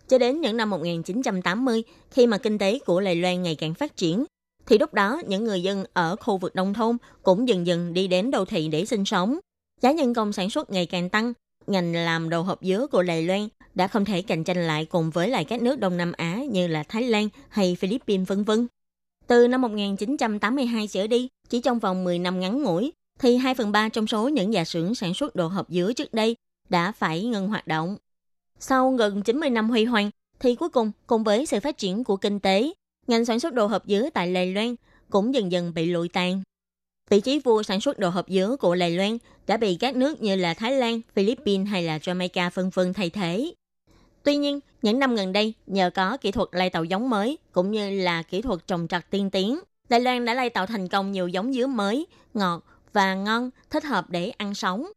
[0.07, 3.97] Cho đến những năm 1980, khi mà kinh tế của Đài Loan ngày càng phát
[3.97, 4.25] triển,
[4.67, 8.07] thì lúc đó những người dân ở khu vực nông thôn cũng dần dần đi
[8.07, 9.39] đến đô thị để sinh sống.
[9.81, 11.33] Giá nhân công sản xuất ngày càng tăng,
[11.67, 15.09] ngành làm đồ hộp dứa của Đài Loan đã không thể cạnh tranh lại cùng
[15.09, 18.67] với lại các nước Đông Nam Á như là Thái Lan hay Philippines vân vân.
[19.27, 23.71] Từ năm 1982 trở đi, chỉ trong vòng 10 năm ngắn ngủi, thì 2 phần
[23.71, 26.35] 3 trong số những nhà xưởng sản xuất đồ hộp dứa trước đây
[26.69, 27.97] đã phải ngừng hoạt động.
[28.67, 30.09] Sau gần 90 năm huy hoàng,
[30.39, 32.73] thì cuối cùng cùng với sự phát triển của kinh tế,
[33.07, 34.75] ngành sản xuất đồ hộp dứa tại Đài Loan
[35.09, 36.41] cũng dần dần bị lụi tàn.
[37.09, 40.21] Vị trí vua sản xuất đồ hộp dứa của Đài Loan đã bị các nước
[40.21, 43.53] như là Thái Lan, Philippines hay là Jamaica phân phân thay thế.
[44.23, 47.71] Tuy nhiên, những năm gần đây, nhờ có kỹ thuật lai tạo giống mới cũng
[47.71, 49.59] như là kỹ thuật trồng trọt tiên tiến,
[49.89, 52.63] Đài Loan đã lai tạo thành công nhiều giống dứa mới, ngọt
[52.93, 54.87] và ngon, thích hợp để ăn sống.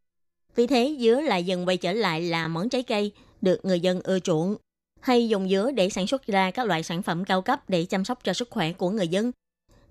[0.56, 3.12] Vì thế, dứa lại dần quay trở lại là món trái cây
[3.42, 4.56] được người dân ưa chuộng,
[5.00, 8.04] hay dùng dứa để sản xuất ra các loại sản phẩm cao cấp để chăm
[8.04, 9.32] sóc cho sức khỏe của người dân,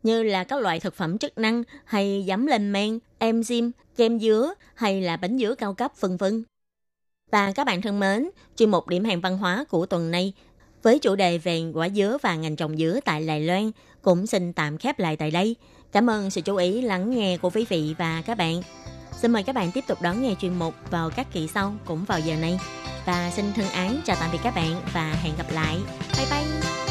[0.04, 4.54] như là các loại thực phẩm chức năng hay giấm lên men, enzyme, kem dứa
[4.76, 6.43] hay là bánh dứa cao cấp vân vân.
[7.32, 10.34] Và các bạn thân mến, chuyên mục điểm hàng văn hóa của tuần này
[10.84, 13.72] với chủ đề về quả dứa và ngành trồng dứa tại Đài Loan
[14.02, 15.56] cũng xin tạm khép lại tại đây.
[15.91, 18.62] Cảm ơn sự chú ý lắng nghe của quý vị và các bạn.
[19.18, 22.06] Xin mời các bạn tiếp tục đón nghe chuyên mục vào các kỳ sau cũng
[22.06, 22.60] vào giờ này.
[23.08, 25.78] Và xin thân ái chào tạm biệt các bạn và hẹn gặp lại.
[26.18, 26.86] Bye bye!